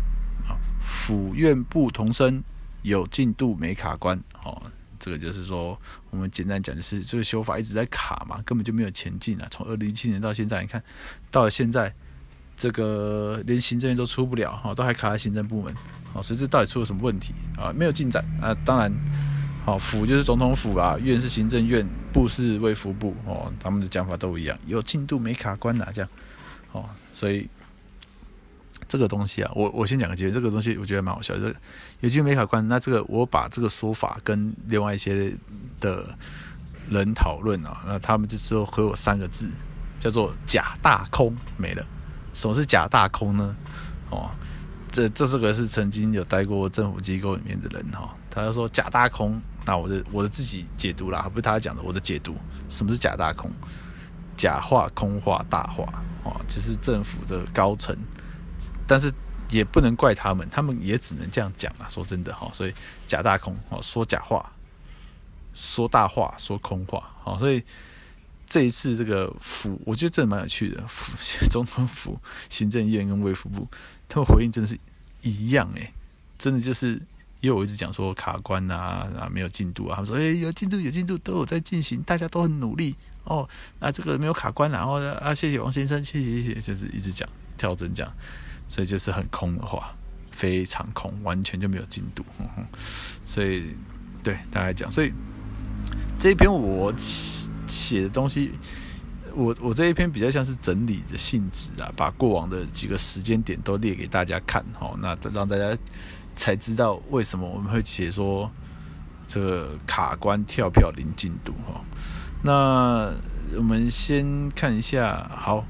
[0.48, 2.44] 啊，府院部同声
[2.84, 4.62] 有进度没卡关，哦。
[5.00, 5.78] 这个就是说，
[6.12, 9.48] 我们简单讲，就是这个修法一直在卡嘛，根本就没有前进啊。
[9.52, 10.82] 从二零一七年到现在，你看
[11.30, 11.94] 到了现在，
[12.64, 15.76] 这个连行政院都出不了，哈，都还卡在行政部门，
[16.14, 17.74] 好，所以这到底出了什么问题啊？
[17.76, 18.56] 没有进展啊。
[18.64, 18.90] 当然，
[19.66, 26.10] 好，府就是总统府啦，院是行政院，部是卫福部，哦，他们的讲法都一样，有进度没卡关呐，这样，
[26.72, 27.50] 哦，所以。
[28.86, 30.34] 这个东西啊，我我先讲个结论。
[30.34, 31.56] 这个东西我觉得蛮好笑，这个
[32.02, 32.68] 有进度没卡关。
[32.68, 35.34] 那这个我把这个说法跟另外一些
[35.80, 36.16] 的
[36.92, 39.50] 人讨论啊，那他们就说回我三个字，
[40.00, 41.84] 叫做假大空没了。
[42.34, 43.56] 什么是假大空呢？
[44.10, 44.30] 哦，
[44.92, 49.42] 这这是个是曾经有待过政府机构里面的人哈、哦，他就说假大空。
[49.66, 52.36] 那我的我的自己解读啦，不是他讲的，我的解读。
[52.68, 53.50] 什么是假大空？
[54.36, 55.86] 假话、空话、大话
[56.24, 57.96] 哦，就是政府的高层。
[58.86, 59.10] 但是
[59.50, 61.88] 也不能怪他们，他们也只能这样讲啊。
[61.88, 62.74] 说真的哈，所以
[63.08, 64.52] 假大空哦，说假话，
[65.54, 67.38] 说大话，说空话哦。
[67.40, 67.64] 所以
[68.54, 70.80] 这一次这个府，我觉得真的蛮有趣的。
[70.88, 71.18] 府
[71.50, 72.20] 总统府、
[72.52, 73.68] 行政院跟卫福部，
[74.08, 74.78] 他们回应真的是
[75.24, 75.92] 一样诶，
[76.38, 77.02] 真的就是
[77.42, 83.50] 因为我一直讲说卡关啊啊没有进度啊，他们说诶有进度有进度都有在进行，大家都很努力哦。
[83.80, 88.08] 那这个没有卡关，然后啊谢谢王先生，谢谢谢谢，就是一直讲跳针讲。
[88.70, 89.96] 所以就是很空的话，
[90.30, 92.24] 非常空，完全就没有进度。
[93.26, 93.76] 所以，
[94.22, 95.12] 对大家讲，所以
[96.20, 96.94] 这一篇我
[97.66, 98.52] 写的东西，
[99.34, 105.78] 我我这一篇比较像是整理的性质啊，把过往的几个时间点都列给大家看，哈，那让大家
[106.36, 108.50] 才知道为什么我们会写说
[109.26, 111.82] 这个卡关跳票零进度，哈。
[112.44, 113.14] 那
[113.58, 115.66] 我们先看一下，好，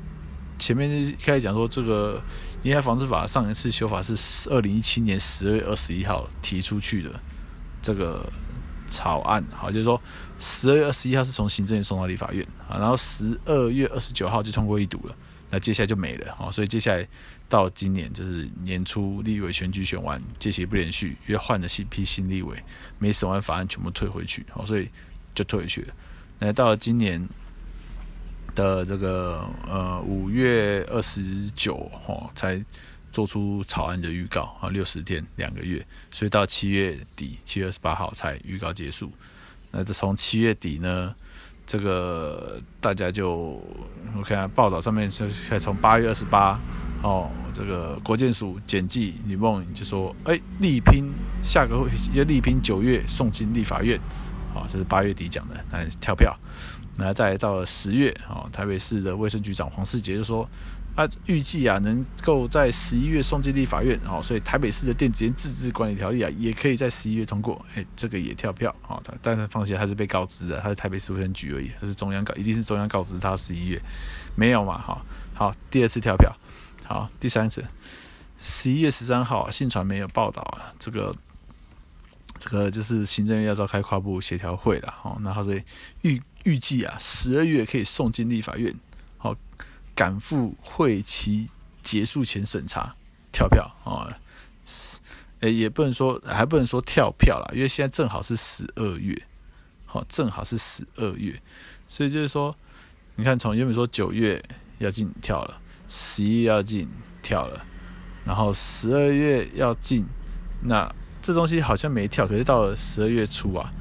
[0.57, 2.21] 前面开始讲说这个。
[2.63, 7.11] 烟害防治法上一次修法是二零一七年十二月二十一号提出去的
[7.81, 8.25] 这个
[8.87, 10.01] 草案，好，就是说
[10.43, 15.15] 十二月二十一号是从行政院送到立法院啊，然后十二月二十九号就通过一读了，
[15.49, 17.07] 那接下来就没了啊，所以接下来
[17.47, 22.61] 到今年就是年初立委选举选完，届期不连续，因为换了新批新立委，
[22.99, 24.89] 没审完法案全部退回去，好，所以
[25.33, 25.93] 就退回去了。
[26.39, 27.25] 那到了今年。
[28.55, 32.63] 的这个呃五月二十九号才
[33.11, 39.11] 做出草案的预告啊，六十天两个月，所以到七月底七月二十八号才预告结束。
[39.75, 41.13] 那这从七月底呢，
[41.65, 43.59] 这个大家就
[44.15, 45.27] 我看报道上面是
[45.59, 46.59] 从八月二十八
[47.01, 53.99] 哦，这个国健署简记吕孟颖就说，哎，力拼下个会要力拼九月送进立法院，
[54.53, 56.37] 啊，这是八月底讲的，那跳票。
[56.95, 60.47] 那再到了十月，哦，台北市的卫生局长黄世杰就说，
[60.95, 73.81] 啊，预计啊能够在十一月送进立法院，哦，所以台北市的电子烟自治管理条例啊，也可以在十一月通过，哎，这个也跳票，哦，但是放心，他是被告知的，他是台北市卫生局而已，他是中央告，一定是中央告知他十一月，
[74.35, 76.31] 没有嘛，哈，好，第二次跳票，
[76.85, 77.65] 好，第三次，
[78.39, 81.15] 十一月十三号，信传媒有报道啊，这个。
[82.39, 85.55] 这个就是行政院要召开跨部协调会了，哦，那他说
[86.01, 88.73] 预预计啊，十二月可以送进立法院，
[89.95, 91.47] 赶赴会期
[91.81, 92.95] 结束前审查，
[93.31, 94.09] 跳票啊，
[95.41, 99.15] 诶，也不能说还不能说跳票了，因为现在正好是十二月，
[99.85, 101.39] 好，正好是十二月，
[101.87, 102.55] 所以就是说，
[103.15, 104.43] 你看，从原本说九月
[104.79, 106.89] 要进跳了，十一要进
[107.21, 107.65] 跳了，
[108.25, 110.05] 然后十二月要进，
[110.61, 110.89] 那
[111.21, 113.71] 这东西好像没跳，可是到了十二月初啊，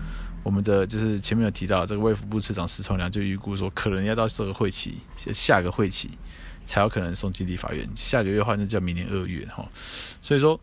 [0.43, 6.11] 我们的就是前面有提到这个卫福部次长石崇良就预估说，可能要到这个会期，下个会期
[6.66, 9.68] 才有可能送进立法院，下个月的话那叫明年二月哈，
[10.20, 10.59] 所以说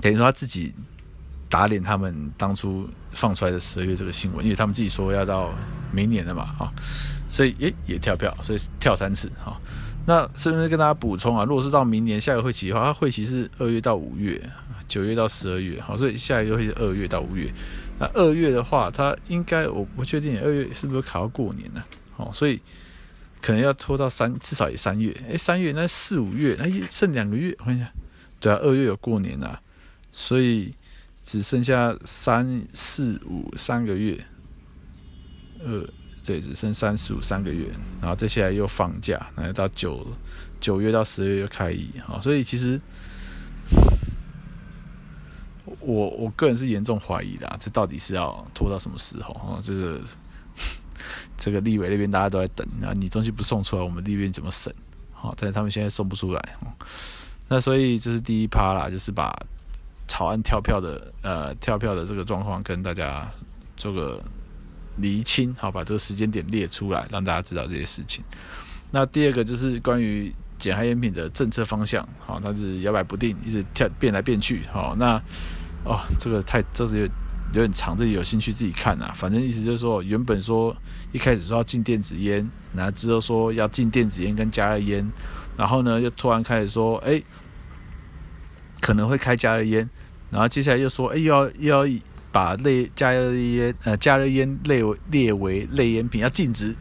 [0.00, 0.72] 等于说他自己。
[1.46, 5.54] 打脸他们当初放出来的十二月这个新闻，因为他们自己说要到
[5.92, 6.72] 明年了嘛，哈，
[7.30, 9.56] 所以诶也跳票，所以跳三次，哈。
[10.04, 14.50] 那顺便跟大家补充啊，如果是到明年下个会期的话，它会期是二月到五月，
[14.88, 17.52] 九月到十二月，好，所以下一个会是二月到五月。
[17.98, 21.82] 那二月的话，它应该我不确定二月是不是卡到过年呢？
[22.16, 22.60] 哦，所以
[23.40, 25.10] 可能要拖到三，至少也三月。
[25.28, 27.92] 诶，三月那四五月，那剩两个月，我看一下，
[28.40, 29.60] 对啊，二月有过年啊，
[30.12, 30.74] 所以。
[31.26, 34.22] 只剩下三四五三个月，
[35.60, 35.82] 呃，
[36.22, 37.66] 对，只剩三四五三个月，
[37.98, 40.06] 然后接下来又放假，然后到九
[40.60, 42.78] 九月到十月又开业，啊，所以其实
[45.84, 49.60] 我我个人是严重怀疑的，这到底是要拖到什么时候啊？
[49.62, 50.00] 这个
[51.36, 54.74] 这个立委那边大家都在等，啊，你东西不送出来，我们立院怎么审？
[55.12, 56.56] 好，但是他们现在送不出来，
[57.48, 59.34] 那所以这是第一趴啦，就是把。
[60.06, 63.26] 草案跳票的呃跳票的这个状况跟大家
[63.74, 64.22] 做个
[64.98, 68.22] 厘清，好，把这个时间点列出来，让大家知道这些事情。
[68.90, 75.20] 那第二个就是关于减害烟品的政策方向，好，它是摇摆不定，一直跳变来变去，好，那
[75.84, 77.04] 哦这个太这是有
[77.52, 79.12] 有点长，这里有兴趣自己看啊。
[79.14, 80.76] 反正意思就是说，原本说
[81.12, 85.08] 一开始说要禁电子烟，然后之后说要禁电子烟跟加热烟，
[85.56, 87.22] 然后呢又突然开始说，哎。
[88.80, 89.88] 可能会开加热烟，
[90.30, 91.98] 然后接下来又说，哎，又要又要
[92.30, 96.76] 把类加热烟呃加热烟列为列为类烟品要禁止，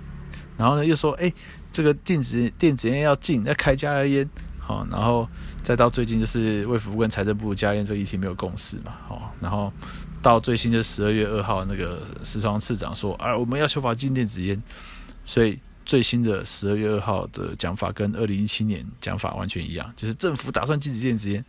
[0.58, 1.32] 然后呢又说，哎，
[1.72, 4.30] 这个电子电子烟要禁，要开加热烟，
[4.60, 5.30] 好，然后
[5.64, 9.72] 再到最近就是卫福部跟财政部加热烟这议题没有共识嘛，哦，然后
[10.22, 14.61] 到最新的十二月二号那个时昌次长说，啊，我们要修法禁电子烟，
[15.26, 21.43] 所以最新的十二月二号的讲法跟二零一七年讲法完全一样，就是政府打算禁止电子烟。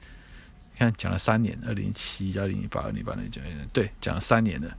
[0.75, 3.41] 你看，讲了三年，二零一七、二零一八、二零一八、二零一九，
[3.73, 4.77] 对，讲了三年了，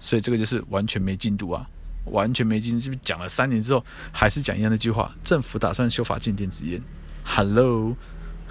[0.00, 1.66] 所以这个就是完全没进度啊，
[2.06, 2.80] 完全没进度。
[2.80, 6.82] 就是讲了三年之后，还是讲一样的句话：政府打算修法禁电子烟。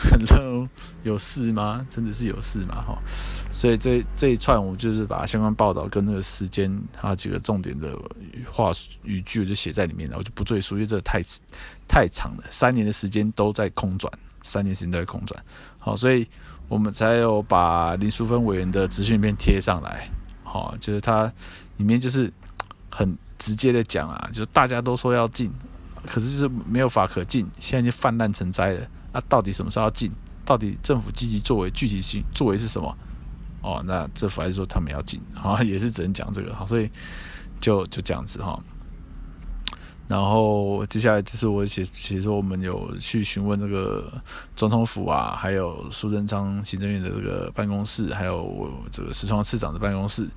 [0.02, 0.68] 很热
[1.04, 1.86] 有事吗？
[1.90, 2.76] 真的是有事吗？
[2.82, 2.98] 哈，
[3.52, 7.96] 所以这这一串我就是把相关报道跟那个时间还有几个重点的
[8.50, 8.72] 话
[9.04, 11.22] 语句就写在里面了，我就不赘述，因为这太
[11.88, 15.42] 太长了，三年的时间都在空转，三年时间都在空转。
[15.78, 16.28] 好，所以。
[16.72, 20.10] 我们才有把林淑芬委员的资讯片贴上来，
[20.42, 21.30] 好，就是它
[21.76, 22.32] 里面就是
[22.90, 25.52] 很直接的讲啊，就是大家都说要禁，
[26.06, 28.88] 可是就是没有法可禁，现在就泛滥成灾了。
[29.14, 30.12] 那、到底什么时候要进？
[30.44, 32.98] 到底政府积极作为，具体性作为是什么？
[33.62, 36.90] 哦，那政府还是说他们要进，好， 也是只能讲这个，好，所以
[37.60, 38.60] 就就这样子哈。
[40.08, 44.12] 然后接下来就是我写，其实我们有去询问这个
[44.56, 50.28] 总统府啊，还有苏贞昌行政院的这个办公室，还有我这个石川市长的办公室。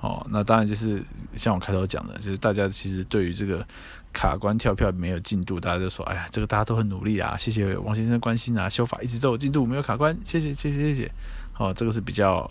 [0.00, 1.04] 哦，那当然就是
[1.36, 3.64] 像我开头讲的，就是大家其实对于这个
[4.12, 11.12] 卡关跳票没有进度，大家就说，哎呀，这个大家都很努力啊，谢谢王先生关心啊，修法一直都有进度，没有卡关，谢谢谢谢谢谢。
[11.58, 12.50] 哦，这个是比较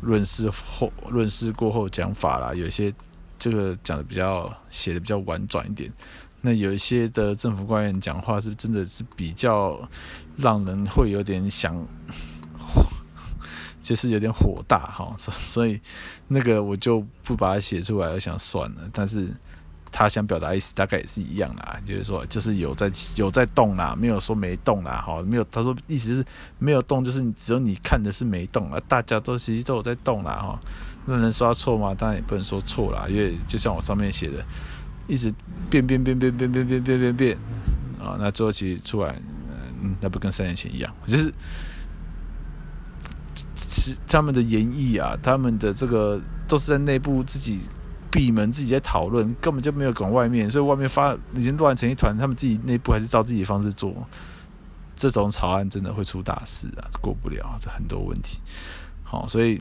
[0.00, 2.92] 论事后论事过后讲法啦，有些。
[3.42, 5.90] 这个讲的比较写的比较婉转一点，
[6.42, 9.80] 那有一些的政府官员讲话是真的是比较
[10.36, 11.74] 让人会有点想，
[13.80, 15.80] 就是有点火大哈，所以
[16.28, 18.82] 那个我就不把它写出来，我想算了。
[18.92, 19.28] 但是
[19.92, 26.24] 他想表达意思大概也是一样啦，就是说就是有在有在动啦，没有说没动啦，哈，没有他说意思是
[26.58, 30.60] 没有动，就是只有你看的是没动啊，大家都其实都有在动啦，哈。
[31.06, 31.94] 那能说错吗？
[31.94, 34.44] 当然也不能说错啦，因为就像我上面写的，
[35.08, 35.32] 一直
[35.70, 37.38] 变变变变变变变变变变
[37.98, 39.18] 啊，那最后其实出来，
[39.82, 41.32] 嗯，那不跟三年前一样，就是
[43.56, 47.60] 其他们的演绎啊，他们的这个都是在内部自己
[48.10, 53.94] 闭门自己在讨论，根本就没有管外面，所以外面发已经乱成一团，他们自己内部还是照自己的方式做，
[54.96, 58.38] 这种草案真的会出大事啊，过不了，这很多问题，
[59.02, 59.60] 好，所以。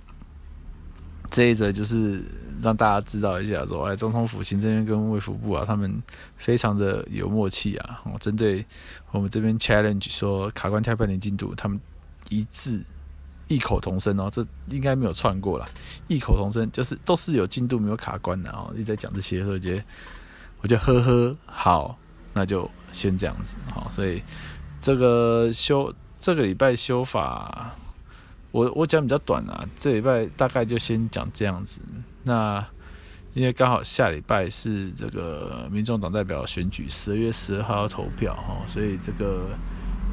[1.31, 2.23] 这一则就是
[2.59, 6.01] 让大家知道一下，说，哎，总统府、行政院跟卫福部啊，他们
[6.37, 8.01] 非常的有默契啊。
[8.11, 8.65] 我，针对
[9.11, 11.79] 我们这边 challenge 说卡关跳票零进度，他们
[12.29, 12.83] 一致
[13.49, 15.67] 异口同声哦，这应该没有串过了。
[16.07, 18.71] 异口同声就是都是有进度，没有卡关的哦。
[18.75, 19.83] 一直在讲这些，所以觉得
[20.61, 21.97] 我就呵呵，好，
[22.31, 24.23] 那就先这样子，好，所以
[24.79, 27.75] 这个修这个礼拜修法，
[28.51, 31.81] 我我讲比较短啊，这礼拜大概就先讲这样子。
[32.23, 32.65] 那
[33.33, 39.47] 因为刚好下礼拜是这个民众党代表选举，十二月十二号要投票哈，所以这个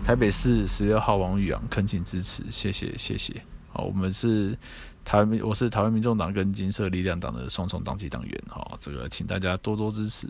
[0.07, 3.43] 台北市十六号王宇昂恳请支持，谢谢谢谢。
[3.73, 4.57] 好，我们是。
[5.05, 10.29] 台湾，我是台湾民众党跟金色力量党的双重党籍党员，哈，这个请大家多多支持。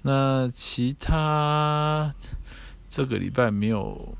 [0.00, 2.12] 那其他
[2.88, 4.16] 这个礼拜没有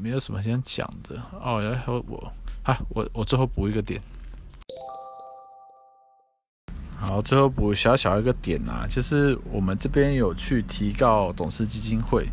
[0.00, 2.32] 没有什么想讲的哦，然后我
[2.62, 4.00] 啊，我我最后补一个点。
[6.96, 12.26] 好，最后补小小一个点啊，就是我们这边有去提告董事基金会，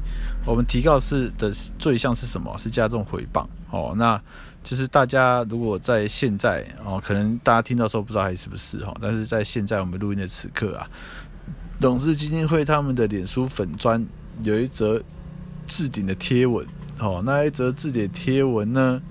[0.46, 2.58] 我们提告是的罪项是什么？
[2.58, 3.94] 是加重回谤哦。
[3.98, 4.22] 那
[4.64, 10.88] 就是大家如果在现在哦，可能大家听到时候不知道还是不是哈，但是在现在我们录音的此刻啊，
[11.80, 14.08] 董事基金会他们的脸书粉专
[14.44, 15.02] 有一则
[15.68, 16.66] 置顶的贴文
[17.00, 19.02] 哦，那一则置顶贴文呢，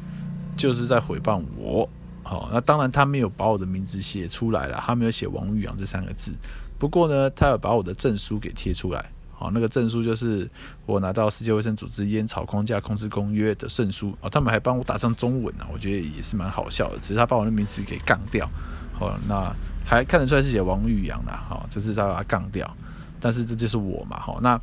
[0.57, 1.87] 就是在诽谤我。
[2.31, 6.33] 好，那当然他没有把我的名字写出来了，他没有写王玉阳这三个字。
[6.79, 9.05] 不过呢，他有把我的证书给贴出来。
[9.33, 10.49] 好，那个证书就是
[10.87, 14.17] 我拿到世界卫生组织烟草框架控制公约的证书。
[14.21, 16.99] 哦，他们还帮我打上中文呢，我觉得也是蛮好笑的。
[17.01, 18.49] 只是他把我的名字给杠掉。
[18.93, 19.53] 好，那
[19.85, 21.33] 还看得出来是写王玉阳的。
[21.33, 22.77] 好，这是他把它杠掉。
[23.19, 24.21] 但是这就是我嘛。
[24.21, 24.55] 好，那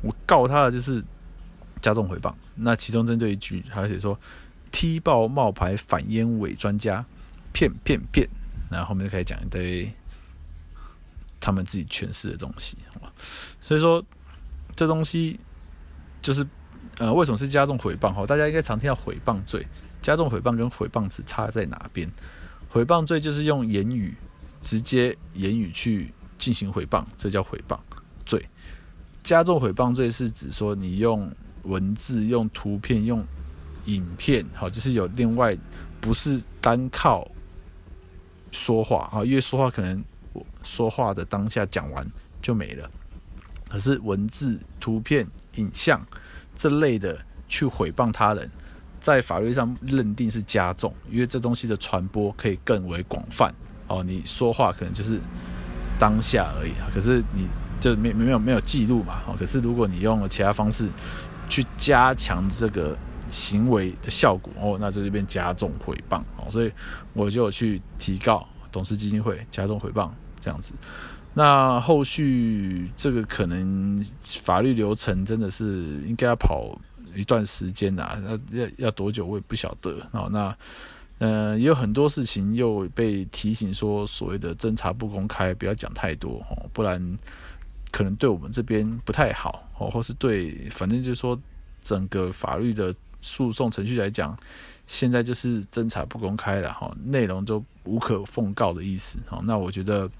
[0.00, 1.00] 我告他的就是
[1.80, 2.34] 加重诽谤。
[2.56, 4.18] 那其中针对一句，他写说。
[4.74, 7.04] 踢爆冒牌反烟伪专家，
[7.52, 8.28] 骗骗骗，
[8.70, 9.92] 然后后面就开始讲一堆
[11.40, 12.78] 他们自己诠释的东西，
[13.60, 14.04] 所以说
[14.74, 15.38] 这东西
[16.20, 16.46] 就是
[16.98, 18.12] 呃，为什么是加重诽谤？
[18.12, 19.66] 哈，大家应该常听到诽谤罪，
[20.00, 22.10] 加重诽谤跟诽谤词差在哪边？
[22.72, 24.14] 诽谤罪就是用言语
[24.60, 27.78] 直接言语去进行诽谤，这叫诽谤
[28.24, 28.48] 罪。
[29.22, 31.32] 加重诽谤罪是指说你用
[31.64, 33.26] 文字、用图片、用
[33.86, 35.56] 影片好，就是有另外，
[36.00, 37.28] 不是单靠
[38.52, 42.06] 说话啊，因为说话可能我说话的当下讲完
[42.40, 42.88] 就没了，
[43.68, 45.26] 可是文字、图片、
[45.56, 46.00] 影像
[46.54, 48.48] 这类的去诽谤他人，
[49.00, 53.52] 在法律上认定是加重，因为这东西的传播可以更为广泛
[53.88, 54.02] 哦。
[54.04, 55.18] 你说话可能就是
[55.98, 57.48] 当下而已，可是你
[57.80, 60.88] 就没没有没有记录嘛，哦可是如果你用了其他方式
[61.48, 62.96] 去加强这个。
[63.32, 66.70] 行为的效果哦，那这边加重诽谤哦，所以
[67.14, 70.74] 我就去提告董事基金会加重诽谤这样子。
[71.32, 76.78] 那后续这个可能法律流程真的是应该要跑
[77.14, 80.28] 一段时间呐，那要要多久我也不晓得哦。
[80.30, 80.54] 那
[81.16, 87.00] 呃也有很多事情又被提醒说，所谓的侦查不公开，不要讲太多哦，不然
[87.90, 91.40] 可能对我们这边不太好哦，或是对，反正就是说
[91.80, 92.94] 整个法律的。
[93.22, 94.36] 诉讼程序来讲，
[94.86, 99.40] 现在就是侦查不公开了哈，内容都无可奉告的意思哈。
[99.44, 100.10] 那我觉得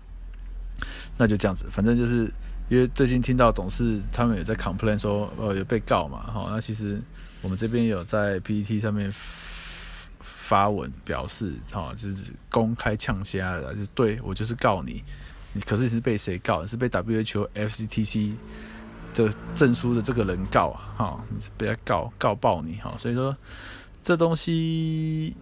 [1.18, 2.32] 那就这样子，反正就是
[2.70, 6.46] 因为最近听到董事他们有在 complain 说，呃，有被告嘛哈。
[6.50, 6.98] 那其实
[7.42, 9.12] 我们这边有在 PPT 上面
[10.20, 15.02] 发文表示哈，就是公开呛虾的，就对我就是告你，
[15.52, 16.64] 你可是你是被谁告？
[16.64, 18.34] 是被 WHO FCTC。
[19.14, 23.36] 这证书的这个人告啊，哈，你是被他告告爆你哈，所以说
[24.02, 25.36] 这东西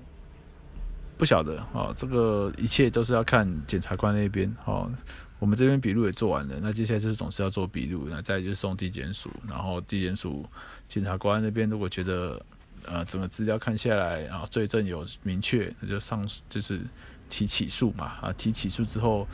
[1.16, 4.90] 不晓得啊，这个一切都是要看检察官那边哦。
[5.38, 10.44] 我们这边笔录也做完了，那接下来就是总是要做笔录，那再就是送地检署，然后地检署
[10.86, 12.44] 检察官那边如果觉得
[12.84, 16.80] 呃整个资料看下来啊，罪证有明确，那就上就是
[17.28, 19.26] 提起诉嘛啊，提起诉之后。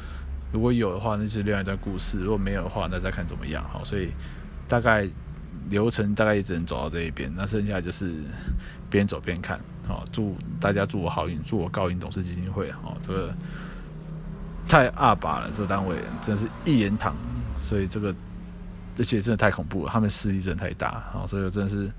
[0.52, 3.62] 如果有的话，那是另外一段故事；如果没有的话，那再看怎么样。
[3.70, 4.10] 好，所以
[4.68, 5.06] 大概
[5.68, 8.14] 流程大概也只能走到这一边，那剩下就是
[8.88, 9.60] 边走边看。
[9.86, 12.70] 好，祝大家祝我好运，祝我高赢董事基金会。
[12.72, 13.34] 好，这个
[14.66, 17.14] 太阿爸了，这个单位真是一言堂，
[17.58, 18.14] 所以这个
[18.98, 21.04] 而且真的太恐怖了，他们势力真的太大。
[21.12, 21.90] 好，所以我真的是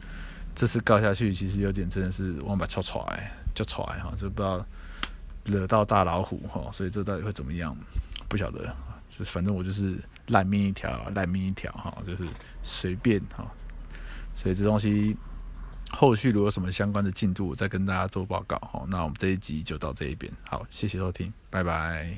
[0.55, 4.65] 这次告下去，其实有点真的是往把敲出来，就出来哈，就不知道
[5.45, 7.77] 惹到大老虎哈，所以这到底会怎么样？
[8.27, 8.75] 不晓得，
[9.25, 9.97] 反正我就是
[10.27, 12.27] 烂命一条，烂命一条哈，就是
[12.63, 13.45] 随便哈，
[14.35, 15.15] 所以这东西
[15.89, 18.85] 后续如果有什么相关的进度，再跟大家做报告哈。
[18.89, 22.17] 那我们这一集就到这一边，好，谢谢收听，拜拜。